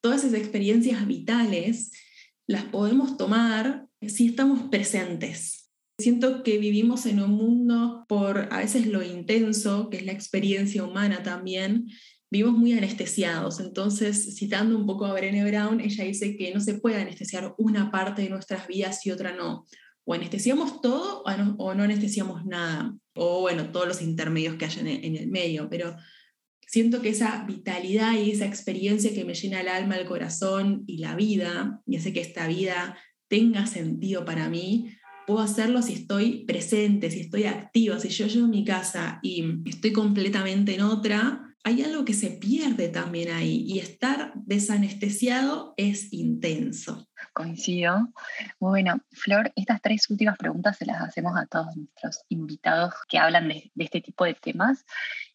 Todas 0.01 0.25
esas 0.25 0.41
experiencias 0.41 1.07
vitales 1.07 1.93
las 2.49 2.65
podemos 2.65 3.17
tomar 3.17 3.87
si 4.09 4.29
estamos 4.29 4.69
presentes. 4.71 5.71
Siento 5.99 6.43
que 6.43 6.59
vivimos 6.59 7.07
en 7.07 7.21
un 7.21 7.31
mundo 7.31 8.05
por 8.09 8.49
a 8.51 8.59
veces 8.59 8.87
lo 8.87 9.03
intenso, 9.03 9.89
que 9.91 9.99
es 9.99 10.07
la 10.07 10.13
experiencia 10.13 10.83
humana 10.83 11.23
también, 11.23 11.87
vivimos 12.31 12.59
muy 12.59 12.73
anestesiados. 12.73 13.61
Entonces, 13.61 14.37
citando 14.37 14.77
un 14.77 14.87
poco 14.87 15.05
a 15.05 15.13
Brené 15.13 15.45
Brown, 15.45 15.81
ella 15.81 16.05
dice 16.05 16.37
que 16.37 16.53
no 16.53 16.61
se 16.61 16.75
puede 16.75 16.97
anestesiar 16.97 17.55
una 17.59 17.91
parte 17.91 18.23
de 18.23 18.31
nuestras 18.31 18.67
vidas 18.67 19.05
y 19.07 19.11
otra 19.11 19.37
no. 19.37 19.67
O 20.05 20.15
anestesiamos 20.15 20.81
todo 20.81 21.23
o 21.23 21.75
no, 21.75 21.83
anestesiamos 21.83 22.45
nada. 22.47 22.97
O 23.15 23.43
bueno, 23.43 23.71
todos 23.71 23.87
los 23.87 24.03
intermedios 24.03 24.57
que 24.57 24.65
hay 24.65 24.73
en 25.03 25.17
el 25.17 25.29
medio. 25.29 25.69
Pero 25.69 25.95
siento 26.67 27.03
que 27.03 27.11
esa 27.11 27.45
vitalidad 27.47 28.15
y 28.15 28.31
esa 28.31 28.47
experiencia 28.47 29.13
que 29.13 29.27
me 29.27 29.35
llena 29.35 29.61
el 29.61 29.69
alma, 29.69 29.97
el 29.97 30.07
corazón 30.07 30.85
y 30.87 30.99
la 30.99 31.15
vida, 31.15 31.83
y 31.87 31.99
hace 31.99 32.15
que 32.15 32.23
esta 32.23 32.49
vida 32.49 32.97
tenga 33.33 33.65
sentido 33.65 34.27
para 34.27 34.51
mí, 34.51 34.95
puedo 35.27 35.41
hacerlo 35.41 35.81
si 35.81 35.95
estoy 35.95 36.45
presente, 36.45 37.11
si 37.11 37.21
estoy 37.21 37.45
activa, 37.45 37.99
si 37.99 38.11
yo 38.11 38.27
llego 38.27 38.45
a 38.45 38.51
mi 38.51 38.63
casa 38.63 39.21
y 39.23 39.63
estoy 39.65 39.91
completamente 39.91 40.75
en 40.75 40.83
otra, 40.83 41.41
hay 41.65 41.83
algo 41.83 42.05
que 42.05 42.13
se 42.13 42.29
pierde 42.29 42.91
también 42.91 43.31
ahí 43.31 43.65
y 43.67 43.79
estar 43.79 44.35
desanestesiado 44.35 45.73
es 45.79 46.13
intenso. 46.13 47.09
Coincido. 47.33 48.13
Bueno, 48.61 49.01
Flor, 49.13 49.51
estas 49.57 49.81
tres 49.81 50.11
últimas 50.11 50.37
preguntas 50.37 50.77
se 50.77 50.85
las 50.85 51.01
hacemos 51.01 51.33
a 51.35 51.47
todos 51.47 51.75
nuestros 51.75 52.27
invitados 52.29 52.93
que 53.09 53.17
hablan 53.17 53.49
de, 53.49 53.73
de 53.75 53.85
este 53.85 54.03
tipo 54.03 54.27
de 54.27 54.35
temas 54.35 54.85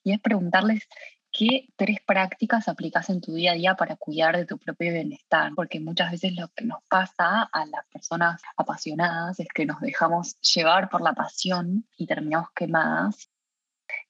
y 0.03 0.11
es 0.11 0.19
preguntarles 0.19 0.87
¿qué 1.37 1.69
tres 1.75 1.99
prácticas 2.03 2.67
aplicas 2.67 3.11
en 3.11 3.21
tu 3.21 3.35
día 3.35 3.51
a 3.51 3.53
día 3.55 3.75
para 3.75 3.95
cuidar 3.95 4.35
de 4.35 4.47
tu 4.47 4.57
propio 4.57 4.91
bienestar? 4.91 5.51
Porque 5.55 5.79
muchas 5.79 6.11
veces 6.11 6.35
lo 6.35 6.47
que 6.47 6.65
nos 6.65 6.79
pasa 6.89 7.43
a 7.43 7.65
las 7.67 7.85
personas 7.93 8.41
apasionadas 8.57 9.39
es 9.39 9.47
que 9.53 9.67
nos 9.67 9.79
dejamos 9.79 10.39
llevar 10.41 10.89
por 10.89 11.01
la 11.01 11.13
pasión 11.13 11.85
y 11.95 12.07
terminamos 12.07 12.49
quemadas. 12.55 13.29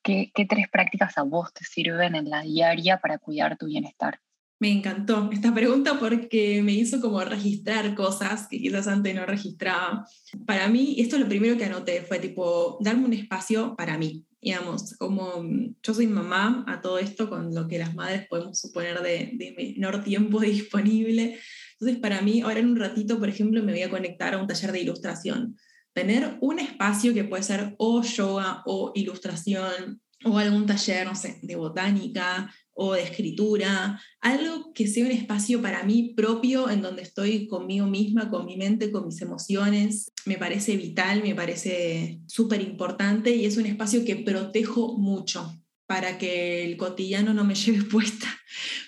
¿Qué, 0.01 0.31
tres 0.47 0.69
prácticas 0.69 1.17
a 1.17 1.23
vos 1.23 1.51
te 1.53 1.65
sirven 1.65 2.15
en 2.15 2.29
la 2.29 2.43
diaria 2.43 2.97
para 3.01 3.17
cuidar 3.17 3.57
tu 3.57 3.65
bienestar? 3.65 4.21
Me 4.59 4.71
encantó 4.71 5.29
esta 5.31 5.53
pregunta 5.53 5.99
porque 5.99 6.61
me 6.63 6.73
hizo 6.73 6.99
como 6.99 7.21
registrar 7.21 7.93
cosas 7.93 8.47
que 8.49 8.59
quizás 8.59 8.87
antes 8.87 9.13
no 9.13 9.25
registraba. 9.25 10.07
Para 10.45 10.67
mí, 10.67 10.95
esto 10.97 11.15
es 11.15 11.21
lo 11.21 11.27
primero 11.27 11.57
que 11.57 11.65
anoté, 11.65 12.01
fue 12.01 12.19
tipo 12.19 12.77
darme 12.81 13.05
un 13.05 13.13
espacio 13.13 13.75
para 13.75 13.97
mí 13.97 14.25
digamos, 14.41 14.95
como 14.97 15.43
mm, 15.43 15.75
yo 15.83 15.93
soy 15.93 16.07
mamá 16.07 16.63
a 16.67 16.79
todo 16.81 16.99
esto 16.99 17.29
con 17.29 17.53
lo 17.53 17.67
que 17.67 17.79
las 17.79 17.95
madres 17.95 18.27
podemos 18.27 18.59
suponer 18.59 19.01
de, 19.01 19.31
de, 19.33 19.53
menor 19.57 20.03
tiempo 20.03 20.39
disponible. 20.41 21.37
Entonces, 21.73 21.99
para 21.99 22.21
mí, 22.21 22.41
ahora 22.41 22.59
en 22.59 22.69
un 22.69 22.77
ratito, 22.77 23.19
por 23.19 23.29
ejemplo, 23.29 23.63
me 23.63 23.73
voy 23.73 23.81
a 23.81 23.89
conectar 23.89 24.33
a 24.33 24.37
un 24.37 24.47
taller 24.47 24.71
de 24.71 24.81
ilustración. 24.81 25.57
Tener 25.93 26.37
un 26.41 26.59
espacio 26.59 27.13
que 27.13 27.23
puede 27.23 27.43
ser 27.43 27.75
o 27.77 28.01
yoga 28.03 28.61
o 28.65 28.91
ilustración 28.95 30.01
o 30.23 30.37
algún 30.37 30.65
taller, 30.65 31.05
no 31.05 31.15
sé, 31.15 31.39
de 31.41 31.55
botánica 31.55 32.53
o 32.79 32.93
de 32.93 33.01
escritura, 33.01 33.99
algo 34.21 34.71
que 34.73 34.87
sea 34.87 35.05
un 35.05 35.11
espacio 35.11 35.61
para 35.61 35.83
mí 35.83 36.13
propio 36.15 36.69
en 36.69 36.83
donde 36.83 37.01
estoy 37.01 37.47
conmigo 37.47 37.87
misma, 37.87 38.29
con 38.29 38.45
mi 38.45 38.55
mente, 38.55 38.91
con 38.91 39.07
mis 39.07 39.19
emociones. 39.21 40.11
Me 40.25 40.37
parece 40.37 40.77
vital, 40.77 41.23
me 41.23 41.33
parece 41.33 42.21
súper 42.27 42.61
importante 42.61 43.35
y 43.35 43.45
es 43.45 43.57
un 43.57 43.65
espacio 43.65 44.05
que 44.05 44.15
protejo 44.15 44.95
mucho 44.95 45.59
para 45.87 46.19
que 46.19 46.63
el 46.65 46.77
cotidiano 46.77 47.33
no 47.33 47.43
me 47.43 47.55
lleve 47.55 47.83
puesta, 47.83 48.27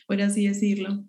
por 0.07 0.21
así 0.21 0.45
decirlo. 0.47 1.05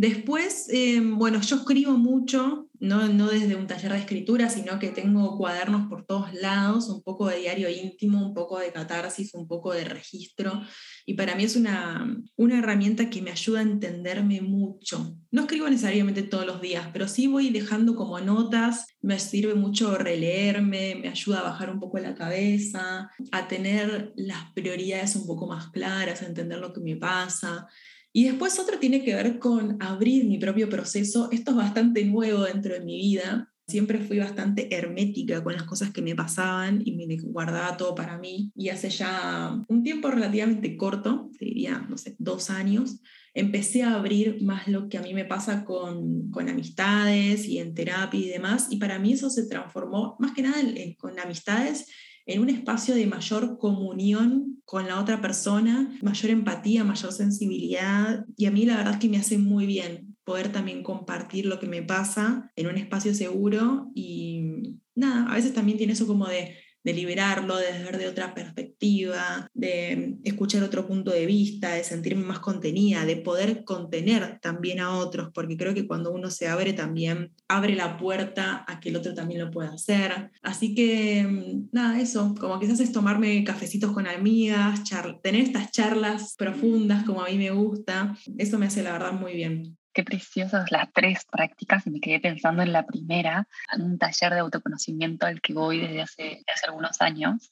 Después, 0.00 0.68
em, 0.70 1.18
bueno, 1.18 1.42
yo 1.42 1.56
escribo 1.56 1.92
mucho, 1.92 2.70
no, 2.78 3.06
no 3.08 3.28
desde 3.28 3.54
un 3.54 3.66
taller 3.66 3.92
de 3.92 3.98
escritura, 3.98 4.48
sino 4.48 4.78
que 4.78 4.88
tengo 4.88 5.36
cuadernos 5.36 5.90
por 5.90 6.06
todos 6.06 6.32
lados, 6.32 6.88
un 6.88 7.02
poco 7.02 7.28
de 7.28 7.40
diario 7.40 7.68
íntimo, 7.68 8.26
un 8.26 8.32
poco 8.32 8.58
de 8.58 8.72
catarsis, 8.72 9.34
un 9.34 9.46
poco 9.46 9.74
de 9.74 9.84
registro. 9.84 10.62
Y 11.04 11.12
para 11.12 11.34
mí 11.34 11.44
es 11.44 11.54
una, 11.54 12.16
una 12.36 12.58
herramienta 12.60 13.10
que 13.10 13.20
me 13.20 13.30
ayuda 13.30 13.58
a 13.60 13.64
entenderme 13.64 14.40
mucho. 14.40 15.18
No 15.30 15.42
escribo 15.42 15.68
necesariamente 15.68 16.22
todos 16.22 16.46
los 16.46 16.62
días, 16.62 16.88
pero 16.94 17.06
sí 17.06 17.26
voy 17.26 17.50
dejando 17.50 17.94
como 17.94 18.18
notas. 18.20 18.86
Me 19.02 19.18
sirve 19.18 19.54
mucho 19.54 19.98
releerme, 19.98 20.94
me 20.94 21.08
ayuda 21.08 21.40
a 21.40 21.50
bajar 21.50 21.68
un 21.68 21.78
poco 21.78 21.98
la 21.98 22.14
cabeza, 22.14 23.10
a 23.32 23.48
tener 23.48 24.14
las 24.16 24.50
prioridades 24.54 25.14
un 25.16 25.26
poco 25.26 25.46
más 25.46 25.68
claras, 25.68 26.22
a 26.22 26.26
entender 26.26 26.58
lo 26.58 26.72
que 26.72 26.80
me 26.80 26.96
pasa. 26.96 27.68
Y 28.12 28.24
después 28.24 28.58
otro 28.58 28.78
tiene 28.78 29.04
que 29.04 29.14
ver 29.14 29.38
con 29.38 29.76
abrir 29.80 30.24
mi 30.24 30.38
propio 30.38 30.68
proceso. 30.68 31.28
Esto 31.30 31.52
es 31.52 31.56
bastante 31.56 32.04
nuevo 32.04 32.42
dentro 32.42 32.74
de 32.74 32.80
mi 32.80 32.96
vida. 32.96 33.52
Siempre 33.68 34.00
fui 34.00 34.18
bastante 34.18 34.74
hermética 34.74 35.44
con 35.44 35.52
las 35.52 35.62
cosas 35.62 35.92
que 35.92 36.02
me 36.02 36.16
pasaban 36.16 36.82
y 36.84 36.92
me 36.92 37.16
guardaba 37.22 37.76
todo 37.76 37.94
para 37.94 38.18
mí. 38.18 38.50
Y 38.56 38.70
hace 38.70 38.90
ya 38.90 39.64
un 39.68 39.84
tiempo 39.84 40.10
relativamente 40.10 40.76
corto, 40.76 41.30
diría, 41.38 41.86
no 41.88 41.96
sé, 41.96 42.16
dos 42.18 42.50
años, 42.50 43.00
empecé 43.32 43.84
a 43.84 43.94
abrir 43.94 44.42
más 44.42 44.66
lo 44.66 44.88
que 44.88 44.98
a 44.98 45.02
mí 45.02 45.14
me 45.14 45.24
pasa 45.24 45.64
con, 45.64 46.32
con 46.32 46.48
amistades 46.48 47.46
y 47.46 47.58
en 47.58 47.74
terapia 47.74 48.18
y 48.18 48.28
demás. 48.28 48.66
Y 48.70 48.78
para 48.78 48.98
mí 48.98 49.12
eso 49.12 49.30
se 49.30 49.46
transformó 49.46 50.16
más 50.18 50.32
que 50.32 50.42
nada 50.42 50.58
con 50.98 51.16
amistades 51.20 51.86
en 52.26 52.40
un 52.40 52.50
espacio 52.50 52.94
de 52.94 53.06
mayor 53.06 53.58
comunión 53.58 54.62
con 54.64 54.86
la 54.86 55.00
otra 55.00 55.20
persona, 55.20 55.98
mayor 56.02 56.30
empatía, 56.30 56.84
mayor 56.84 57.12
sensibilidad. 57.12 58.24
Y 58.36 58.46
a 58.46 58.50
mí 58.50 58.64
la 58.64 58.76
verdad 58.76 58.98
que 58.98 59.08
me 59.08 59.18
hace 59.18 59.38
muy 59.38 59.66
bien 59.66 60.16
poder 60.24 60.52
también 60.52 60.82
compartir 60.82 61.46
lo 61.46 61.58
que 61.58 61.66
me 61.66 61.82
pasa 61.82 62.52
en 62.54 62.68
un 62.68 62.76
espacio 62.76 63.14
seguro 63.14 63.90
y 63.94 64.78
nada, 64.94 65.30
a 65.30 65.34
veces 65.34 65.54
también 65.54 65.78
tiene 65.78 65.94
eso 65.94 66.06
como 66.06 66.28
de 66.28 66.54
de 66.82 66.92
liberarlo, 66.92 67.56
de 67.56 67.72
ver 67.84 67.98
de 67.98 68.08
otra 68.08 68.34
perspectiva, 68.34 69.48
de 69.54 70.16
escuchar 70.24 70.62
otro 70.62 70.86
punto 70.86 71.10
de 71.10 71.26
vista, 71.26 71.74
de 71.74 71.84
sentirme 71.84 72.24
más 72.24 72.40
contenida, 72.40 73.04
de 73.04 73.16
poder 73.16 73.64
contener 73.64 74.38
también 74.40 74.80
a 74.80 74.96
otros, 74.96 75.30
porque 75.34 75.56
creo 75.56 75.74
que 75.74 75.86
cuando 75.86 76.12
uno 76.12 76.30
se 76.30 76.48
abre 76.48 76.72
también 76.72 77.32
abre 77.48 77.74
la 77.74 77.96
puerta 77.96 78.64
a 78.66 78.80
que 78.80 78.88
el 78.90 78.96
otro 78.96 79.14
también 79.14 79.40
lo 79.40 79.50
pueda 79.50 79.72
hacer. 79.72 80.30
Así 80.42 80.74
que 80.74 81.24
mm, 81.24 81.68
nada, 81.72 82.00
eso, 82.00 82.34
como 82.38 82.58
quizás 82.58 82.80
es 82.80 82.92
tomarme 82.92 83.44
cafecitos 83.44 83.92
con 83.92 84.06
amigas, 84.06 84.82
tener 85.22 85.42
estas 85.42 85.70
charlas 85.70 86.34
profundas 86.36 87.04
como 87.04 87.22
a 87.22 87.28
mí 87.28 87.38
me 87.38 87.50
gusta, 87.50 88.16
eso 88.38 88.58
me 88.58 88.66
hace 88.66 88.82
la 88.82 88.92
verdad 88.92 89.12
muy 89.12 89.34
bien. 89.34 89.76
Qué 89.92 90.04
preciosas 90.04 90.70
las 90.70 90.92
tres 90.92 91.24
prácticas 91.24 91.86
me 91.86 92.00
quedé 92.00 92.20
pensando 92.20 92.62
en 92.62 92.72
la 92.72 92.86
primera, 92.86 93.48
en 93.72 93.82
un 93.82 93.98
taller 93.98 94.32
de 94.32 94.40
autoconocimiento 94.40 95.26
al 95.26 95.40
que 95.40 95.52
voy 95.52 95.80
desde 95.80 96.02
hace, 96.02 96.44
hace 96.52 96.66
algunos 96.66 97.00
años. 97.00 97.50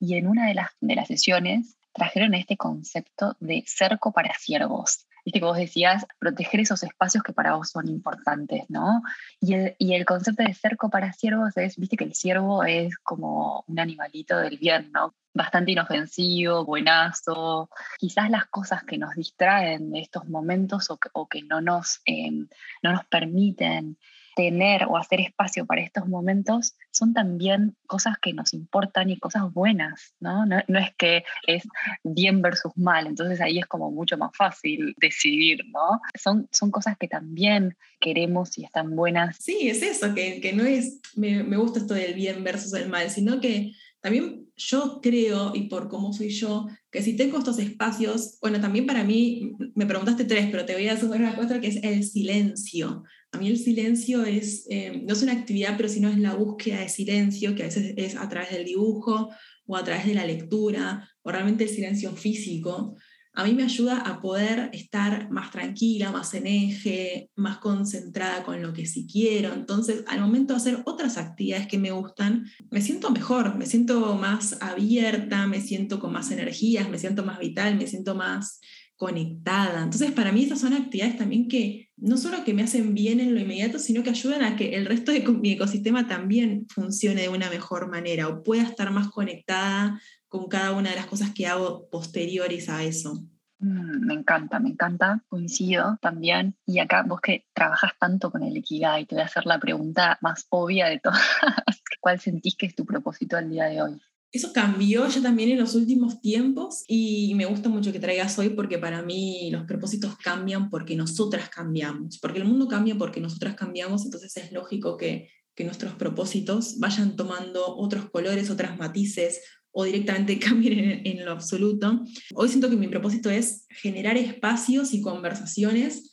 Y 0.00 0.16
en 0.16 0.26
una 0.26 0.48
de 0.48 0.54
las, 0.54 0.70
de 0.80 0.94
las 0.96 1.06
sesiones 1.06 1.76
trajeron 1.92 2.34
este 2.34 2.56
concepto 2.56 3.36
de 3.40 3.64
cerco 3.66 4.12
para 4.12 4.34
ciervos. 4.38 5.06
Viste 5.26 5.40
que 5.40 5.44
vos 5.44 5.56
decías, 5.56 6.06
proteger 6.20 6.60
esos 6.60 6.84
espacios 6.84 7.24
que 7.24 7.32
para 7.32 7.56
vos 7.56 7.70
son 7.70 7.88
importantes, 7.88 8.62
¿no? 8.68 9.02
Y 9.40 9.54
el, 9.54 9.76
y 9.76 9.94
el 9.94 10.04
concepto 10.04 10.44
de 10.44 10.54
cerco 10.54 10.88
para 10.88 11.12
ciervos 11.12 11.56
es, 11.56 11.76
viste 11.76 11.96
que 11.96 12.04
el 12.04 12.14
ciervo 12.14 12.62
es 12.62 12.96
como 12.98 13.64
un 13.66 13.80
animalito 13.80 14.38
del 14.38 14.56
bien, 14.56 14.92
¿no? 14.92 15.16
Bastante 15.34 15.72
inofensivo, 15.72 16.64
buenazo. 16.64 17.68
Quizás 17.98 18.30
las 18.30 18.46
cosas 18.46 18.84
que 18.84 18.98
nos 18.98 19.16
distraen 19.16 19.90
de 19.90 19.98
estos 19.98 20.28
momentos 20.28 20.90
o 20.90 20.96
que, 20.96 21.08
o 21.12 21.26
que 21.26 21.42
no, 21.42 21.60
nos, 21.60 22.00
eh, 22.06 22.30
no 22.30 22.92
nos 22.92 23.04
permiten 23.06 23.98
tener 24.36 24.84
o 24.84 24.98
hacer 24.98 25.20
espacio 25.22 25.64
para 25.64 25.80
estos 25.80 26.06
momentos 26.06 26.76
son 26.92 27.14
también 27.14 27.74
cosas 27.86 28.16
que 28.20 28.34
nos 28.34 28.52
importan 28.52 29.08
y 29.08 29.18
cosas 29.18 29.50
buenas, 29.52 30.14
¿no? 30.20 30.44
No, 30.44 30.58
es 30.78 30.94
que 30.98 31.24
es 31.46 31.64
bien 32.04 32.42
versus 32.42 32.72
mal, 32.76 33.06
entonces 33.06 33.40
ahí 33.40 33.58
es 33.58 33.66
como 33.66 33.90
mucho 33.90 34.18
más 34.18 34.36
fácil 34.36 34.94
decidir, 34.98 35.64
¿no? 35.72 36.00
Son, 36.22 36.46
son 36.52 36.70
cosas 36.70 36.98
que 36.98 37.08
también 37.08 37.76
queremos 37.98 38.58
y 38.58 38.64
están 38.64 38.94
buenas. 38.94 39.38
Sí, 39.40 39.70
es 39.70 39.82
eso, 39.82 40.14
que, 40.14 40.40
que 40.42 40.52
no 40.52 40.64
es, 40.64 41.00
me, 41.16 41.42
me 41.42 41.56
gusta 41.56 41.78
esto 41.78 41.94
del 41.94 42.12
bien 42.12 42.44
versus 42.44 42.74
el 42.74 42.90
mal, 42.90 43.08
sino 43.08 43.40
que 43.40 43.72
también 44.06 44.46
yo 44.56 45.00
creo, 45.02 45.50
y 45.52 45.62
por 45.62 45.88
cómo 45.88 46.12
soy 46.12 46.28
yo, 46.28 46.68
que 46.92 47.02
si 47.02 47.16
tengo 47.16 47.38
estos 47.38 47.58
espacios, 47.58 48.38
bueno, 48.40 48.60
también 48.60 48.86
para 48.86 49.02
mí, 49.02 49.56
me 49.74 49.84
preguntaste 49.84 50.24
tres, 50.24 50.46
pero 50.48 50.64
te 50.64 50.74
voy 50.74 50.86
a 50.86 50.96
sumar 50.96 51.18
una 51.18 51.34
cuatro, 51.34 51.60
que 51.60 51.66
es 51.66 51.82
el 51.82 52.04
silencio. 52.04 53.02
A 53.32 53.38
mí 53.38 53.48
el 53.48 53.58
silencio 53.58 54.24
es, 54.24 54.64
eh, 54.70 55.02
no 55.04 55.12
es 55.12 55.24
una 55.24 55.32
actividad, 55.32 55.76
pero 55.76 55.88
sino 55.88 56.08
es 56.08 56.18
la 56.18 56.34
búsqueda 56.34 56.82
de 56.82 56.88
silencio, 56.88 57.56
que 57.56 57.64
a 57.64 57.66
veces 57.66 57.94
es 57.96 58.14
a 58.14 58.28
través 58.28 58.52
del 58.52 58.64
dibujo 58.64 59.28
o 59.66 59.76
a 59.76 59.82
través 59.82 60.06
de 60.06 60.14
la 60.14 60.24
lectura, 60.24 61.10
o 61.22 61.32
realmente 61.32 61.64
el 61.64 61.70
silencio 61.70 62.12
físico 62.12 62.94
a 63.36 63.44
mí 63.44 63.52
me 63.52 63.64
ayuda 63.64 63.98
a 63.98 64.20
poder 64.22 64.70
estar 64.72 65.30
más 65.30 65.50
tranquila, 65.50 66.10
más 66.10 66.32
en 66.32 66.46
eje, 66.46 67.30
más 67.36 67.58
concentrada 67.58 68.42
con 68.42 68.62
lo 68.62 68.72
que 68.72 68.86
sí 68.86 69.06
quiero. 69.06 69.52
Entonces, 69.52 70.04
al 70.06 70.20
momento 70.20 70.54
de 70.54 70.56
hacer 70.56 70.82
otras 70.86 71.18
actividades 71.18 71.66
que 71.66 71.78
me 71.78 71.90
gustan, 71.90 72.46
me 72.70 72.80
siento 72.80 73.10
mejor, 73.10 73.54
me 73.56 73.66
siento 73.66 74.16
más 74.16 74.56
abierta, 74.62 75.46
me 75.46 75.60
siento 75.60 76.00
con 76.00 76.14
más 76.14 76.30
energías, 76.30 76.88
me 76.88 76.98
siento 76.98 77.24
más 77.24 77.38
vital, 77.38 77.76
me 77.76 77.86
siento 77.86 78.14
más 78.14 78.58
conectada. 78.96 79.82
Entonces, 79.82 80.12
para 80.12 80.32
mí 80.32 80.44
esas 80.44 80.60
son 80.60 80.72
actividades 80.72 81.18
también 81.18 81.46
que 81.46 81.90
no 81.98 82.16
solo 82.16 82.44
que 82.44 82.54
me 82.54 82.62
hacen 82.62 82.94
bien 82.94 83.20
en 83.20 83.34
lo 83.34 83.40
inmediato, 83.40 83.78
sino 83.78 84.02
que 84.02 84.10
ayudan 84.10 84.42
a 84.42 84.56
que 84.56 84.74
el 84.74 84.86
resto 84.86 85.12
de 85.12 85.20
mi 85.20 85.52
ecosistema 85.52 86.06
también 86.06 86.66
funcione 86.68 87.22
de 87.22 87.28
una 87.28 87.50
mejor 87.50 87.90
manera 87.90 88.28
o 88.28 88.42
pueda 88.42 88.62
estar 88.62 88.90
más 88.90 89.08
conectada 89.08 90.00
con 90.28 90.48
cada 90.48 90.72
una 90.72 90.90
de 90.90 90.96
las 90.96 91.06
cosas 91.06 91.30
que 91.32 91.46
hago 91.46 91.88
posteriores 91.90 92.68
a 92.68 92.82
eso. 92.84 93.22
Mm, 93.58 94.06
me 94.06 94.14
encanta, 94.14 94.60
me 94.60 94.68
encanta, 94.70 95.24
coincido 95.28 95.98
también. 96.02 96.56
Y 96.66 96.78
acá 96.78 97.04
vos 97.06 97.20
que 97.20 97.46
trabajas 97.54 97.92
tanto 97.98 98.30
con 98.30 98.42
el 98.42 98.56
Ikigai, 98.56 99.06
te 99.06 99.14
voy 99.14 99.22
a 99.22 99.26
hacer 99.26 99.46
la 99.46 99.58
pregunta 99.58 100.18
más 100.20 100.46
obvia 100.50 100.86
de 100.86 101.00
todas. 101.00 101.20
¿Cuál 102.00 102.20
sentís 102.20 102.56
que 102.56 102.66
es 102.66 102.74
tu 102.74 102.84
propósito 102.84 103.36
al 103.36 103.50
día 103.50 103.64
de 103.64 103.82
hoy? 103.82 104.00
Eso 104.32 104.52
cambió 104.52 105.08
ya 105.08 105.22
también 105.22 105.50
en 105.50 105.58
los 105.58 105.74
últimos 105.74 106.20
tiempos 106.20 106.84
y 106.86 107.32
me 107.36 107.46
gusta 107.46 107.68
mucho 107.68 107.92
que 107.92 108.00
traigas 108.00 108.38
hoy 108.38 108.50
porque 108.50 108.76
para 108.76 109.00
mí 109.00 109.50
los 109.50 109.64
propósitos 109.64 110.16
cambian 110.16 110.68
porque 110.68 110.94
nosotras 110.94 111.48
cambiamos, 111.48 112.18
porque 112.18 112.40
el 112.40 112.44
mundo 112.44 112.68
cambia 112.68 112.96
porque 112.96 113.20
nosotras 113.20 113.54
cambiamos, 113.54 114.04
entonces 114.04 114.36
es 114.36 114.52
lógico 114.52 114.98
que, 114.98 115.30
que 115.54 115.64
nuestros 115.64 115.94
propósitos 115.94 116.78
vayan 116.78 117.16
tomando 117.16 117.76
otros 117.76 118.10
colores, 118.10 118.50
otras 118.50 118.76
matices, 118.76 119.40
o 119.78 119.84
directamente 119.84 120.38
cambien 120.46 121.02
en, 121.04 121.24
lo 121.24 121.32
absoluto. 121.32 122.02
Hoy 122.34 122.48
siento 122.48 122.70
que 122.70 122.76
mi 122.76 122.88
propósito 122.88 123.28
es 123.28 123.66
generar 123.68 124.16
espacios 124.16 124.94
y 124.94 125.02
conversaciones 125.02 126.12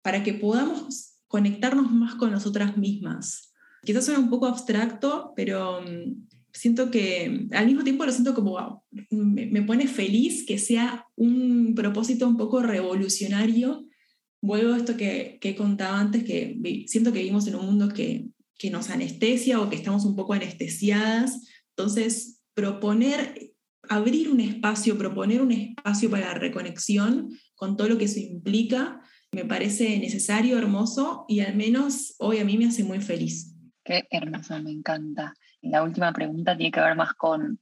para 0.00 0.24
que 0.24 0.32
podamos 0.32 1.18
conectarnos 1.28 1.92
más 1.92 2.14
con 2.14 2.32
nosotras 2.32 2.78
mismas. 2.78 3.52
Quizás 3.84 4.06
suena 4.06 4.18
un 4.18 4.30
poco 4.30 4.46
abstracto, 4.46 5.34
pero 5.36 5.82
mm, 5.82 6.26
siento 6.54 6.90
que 6.90 7.48
al 7.52 7.66
mismo 7.66 7.84
tiempo 7.84 8.06
lo 8.06 8.12
siento 8.12 8.34
como, 8.34 8.82
me, 9.10 9.62
pone 9.62 9.86
feliz 9.88 10.46
que 10.46 10.56
sea 10.56 11.04
un 11.14 11.74
propósito 11.74 12.26
un 12.26 12.38
poco 12.38 12.62
revolucionario. 12.62 13.84
Vuelvo 14.40 14.72
a 14.72 14.78
esto 14.78 14.96
que, 14.96 15.36
que 15.38 15.54
contaba 15.54 16.00
antes, 16.00 16.24
que 16.24 16.58
siento 16.86 17.12
que 17.12 17.18
vivimos 17.18 17.46
en 17.46 17.56
un 17.56 17.66
mundo 17.66 17.90
que, 17.90 18.28
que 18.56 18.70
nos 18.70 18.88
anestesia 18.88 19.60
o 19.60 19.68
que 19.68 19.76
estamos 19.76 20.06
un 20.06 20.16
poco 20.16 20.32
anestesiadas. 20.32 21.42
Entonces, 21.76 22.41
proponer, 22.54 23.52
abrir 23.88 24.30
un 24.30 24.40
espacio, 24.40 24.98
proponer 24.98 25.40
un 25.40 25.52
espacio 25.52 26.10
para 26.10 26.32
la 26.32 26.34
reconexión 26.34 27.30
con 27.54 27.76
todo 27.76 27.88
lo 27.88 27.98
que 27.98 28.04
eso 28.04 28.20
implica, 28.20 29.00
me 29.32 29.44
parece 29.44 29.98
necesario, 29.98 30.58
hermoso 30.58 31.24
y 31.26 31.40
al 31.40 31.56
menos 31.56 32.14
hoy 32.18 32.38
a 32.38 32.44
mí 32.44 32.58
me 32.58 32.66
hace 32.66 32.84
muy 32.84 33.00
feliz. 33.00 33.56
Qué 33.84 34.06
hermoso, 34.10 34.60
me 34.62 34.70
encanta. 34.70 35.34
La 35.62 35.82
última 35.82 36.12
pregunta 36.12 36.56
tiene 36.56 36.70
que 36.70 36.80
ver 36.80 36.96
más 36.96 37.14
con, 37.14 37.58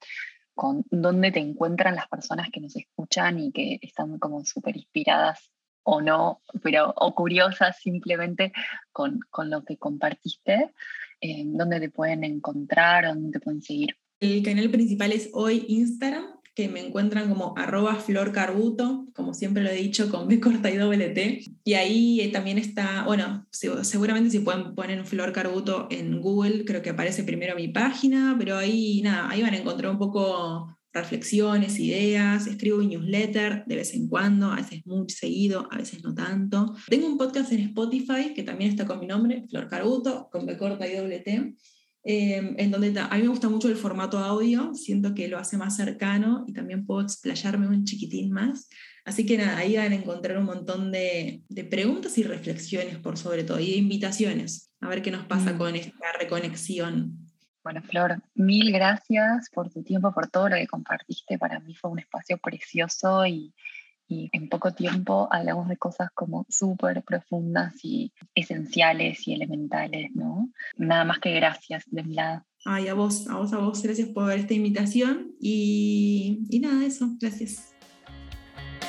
con 0.54 0.84
dónde 0.90 1.30
te 1.30 1.38
encuentran 1.38 1.94
las 1.94 2.08
personas 2.08 2.48
que 2.50 2.60
nos 2.60 2.74
escuchan 2.76 3.38
y 3.38 3.52
que 3.52 3.78
están 3.82 4.18
como 4.18 4.44
súper 4.44 4.76
inspiradas 4.76 5.52
o 5.82 6.00
no, 6.00 6.42
pero 6.62 6.92
o 6.96 7.14
curiosas 7.14 7.78
simplemente 7.78 8.52
con, 8.92 9.20
con 9.30 9.48
lo 9.48 9.64
que 9.64 9.76
compartiste, 9.76 10.74
eh, 11.20 11.44
dónde 11.46 11.80
te 11.80 11.90
pueden 11.90 12.24
encontrar, 12.24 13.06
dónde 13.06 13.38
te 13.38 13.40
pueden 13.40 13.62
seguir. 13.62 13.96
El 14.20 14.42
canal 14.42 14.70
principal 14.70 15.12
es 15.12 15.30
hoy 15.32 15.64
Instagram, 15.68 16.26
que 16.54 16.68
me 16.68 16.84
encuentran 16.84 17.30
como 17.30 17.56
arroba 17.56 17.94
florcarbuto, 17.94 19.06
como 19.14 19.32
siempre 19.32 19.62
lo 19.62 19.70
he 19.70 19.76
dicho, 19.76 20.10
con 20.10 20.28
B 20.28 20.38
corta 20.40 20.70
y 20.70 20.76
doble 20.76 21.08
T. 21.08 21.42
Y 21.64 21.72
ahí 21.72 22.30
también 22.30 22.58
está, 22.58 23.04
bueno, 23.06 23.46
seguramente 23.50 24.28
si 24.28 24.40
pueden 24.40 24.74
poner 24.74 25.06
Flor 25.06 25.32
Carbuto 25.32 25.88
en 25.90 26.20
Google, 26.20 26.66
creo 26.66 26.82
que 26.82 26.90
aparece 26.90 27.24
primero 27.24 27.56
mi 27.56 27.68
página, 27.68 28.36
pero 28.38 28.58
ahí 28.58 29.00
nada, 29.00 29.30
ahí 29.30 29.40
van 29.40 29.54
a 29.54 29.58
encontrar 29.58 29.90
un 29.90 29.98
poco 29.98 30.76
reflexiones, 30.92 31.78
ideas, 31.78 32.46
escribo 32.46 32.82
newsletter 32.82 33.64
de 33.64 33.76
vez 33.76 33.94
en 33.94 34.06
cuando, 34.06 34.52
a 34.52 34.56
veces 34.56 34.84
muy 34.84 35.08
seguido, 35.08 35.66
a 35.70 35.78
veces 35.78 36.04
no 36.04 36.14
tanto. 36.14 36.74
Tengo 36.90 37.06
un 37.06 37.16
podcast 37.16 37.52
en 37.52 37.60
Spotify 37.60 38.34
que 38.34 38.42
también 38.42 38.72
está 38.72 38.84
con 38.84 39.00
mi 39.00 39.06
nombre, 39.06 39.46
Flor 39.48 39.66
Carbuto, 39.66 40.28
con 40.30 40.44
B 40.44 40.58
corta 40.58 40.86
y 40.86 40.96
doble 40.96 41.20
T 41.20 41.54
Em, 42.02 42.54
en 42.58 42.70
donde 42.70 42.98
a 42.98 43.14
mí 43.14 43.22
me 43.22 43.28
gusta 43.28 43.50
mucho 43.50 43.68
el 43.68 43.76
formato 43.76 44.18
audio, 44.18 44.74
siento 44.74 45.14
que 45.14 45.28
lo 45.28 45.38
hace 45.38 45.58
más 45.58 45.76
cercano 45.76 46.44
y 46.46 46.54
también 46.54 46.86
puedo 46.86 47.02
explayarme 47.02 47.68
un 47.68 47.84
chiquitín 47.84 48.32
más. 48.32 48.68
Así 49.04 49.26
que 49.26 49.36
nada, 49.36 49.58
ahí 49.58 49.76
van 49.76 49.92
a 49.92 49.96
encontrar 49.96 50.38
un 50.38 50.46
montón 50.46 50.92
de, 50.92 51.42
de 51.48 51.64
preguntas 51.64 52.16
y 52.16 52.22
reflexiones 52.22 52.98
por 52.98 53.18
sobre 53.18 53.44
todo, 53.44 53.60
y 53.60 53.72
de 53.72 53.76
invitaciones, 53.76 54.72
a 54.80 54.88
ver 54.88 55.02
qué 55.02 55.10
nos 55.10 55.26
pasa 55.26 55.52
mm. 55.52 55.58
con 55.58 55.76
esta 55.76 56.12
reconexión. 56.18 57.18
Bueno, 57.62 57.82
Flor, 57.82 58.22
mil 58.34 58.72
gracias 58.72 59.50
por 59.52 59.70
tu 59.70 59.82
tiempo, 59.82 60.12
por 60.12 60.28
todo 60.28 60.48
lo 60.48 60.56
que 60.56 60.66
compartiste. 60.66 61.38
Para 61.38 61.60
mí 61.60 61.74
fue 61.74 61.90
un 61.90 61.98
espacio 61.98 62.38
precioso 62.38 63.26
y, 63.26 63.54
y 64.10 64.28
en 64.32 64.48
poco 64.48 64.72
tiempo 64.72 65.28
hablamos 65.30 65.68
de 65.68 65.76
cosas 65.76 66.10
como 66.12 66.44
súper 66.48 67.02
profundas 67.02 67.74
y 67.84 68.12
esenciales 68.34 69.28
y 69.28 69.34
elementales, 69.34 70.10
¿no? 70.14 70.50
Nada 70.76 71.04
más 71.04 71.20
que 71.20 71.32
gracias 71.32 71.84
de 71.86 72.02
mi 72.02 72.14
lado. 72.14 72.44
Ay, 72.64 72.88
a 72.88 72.94
vos, 72.94 73.28
a 73.28 73.36
vos, 73.36 73.52
a 73.52 73.58
vos, 73.58 73.80
gracias 73.82 74.08
por 74.08 74.32
esta 74.32 74.52
invitación 74.52 75.32
y, 75.40 76.40
y 76.50 76.60
nada, 76.60 76.84
eso, 76.84 77.08
gracias. 77.20 77.72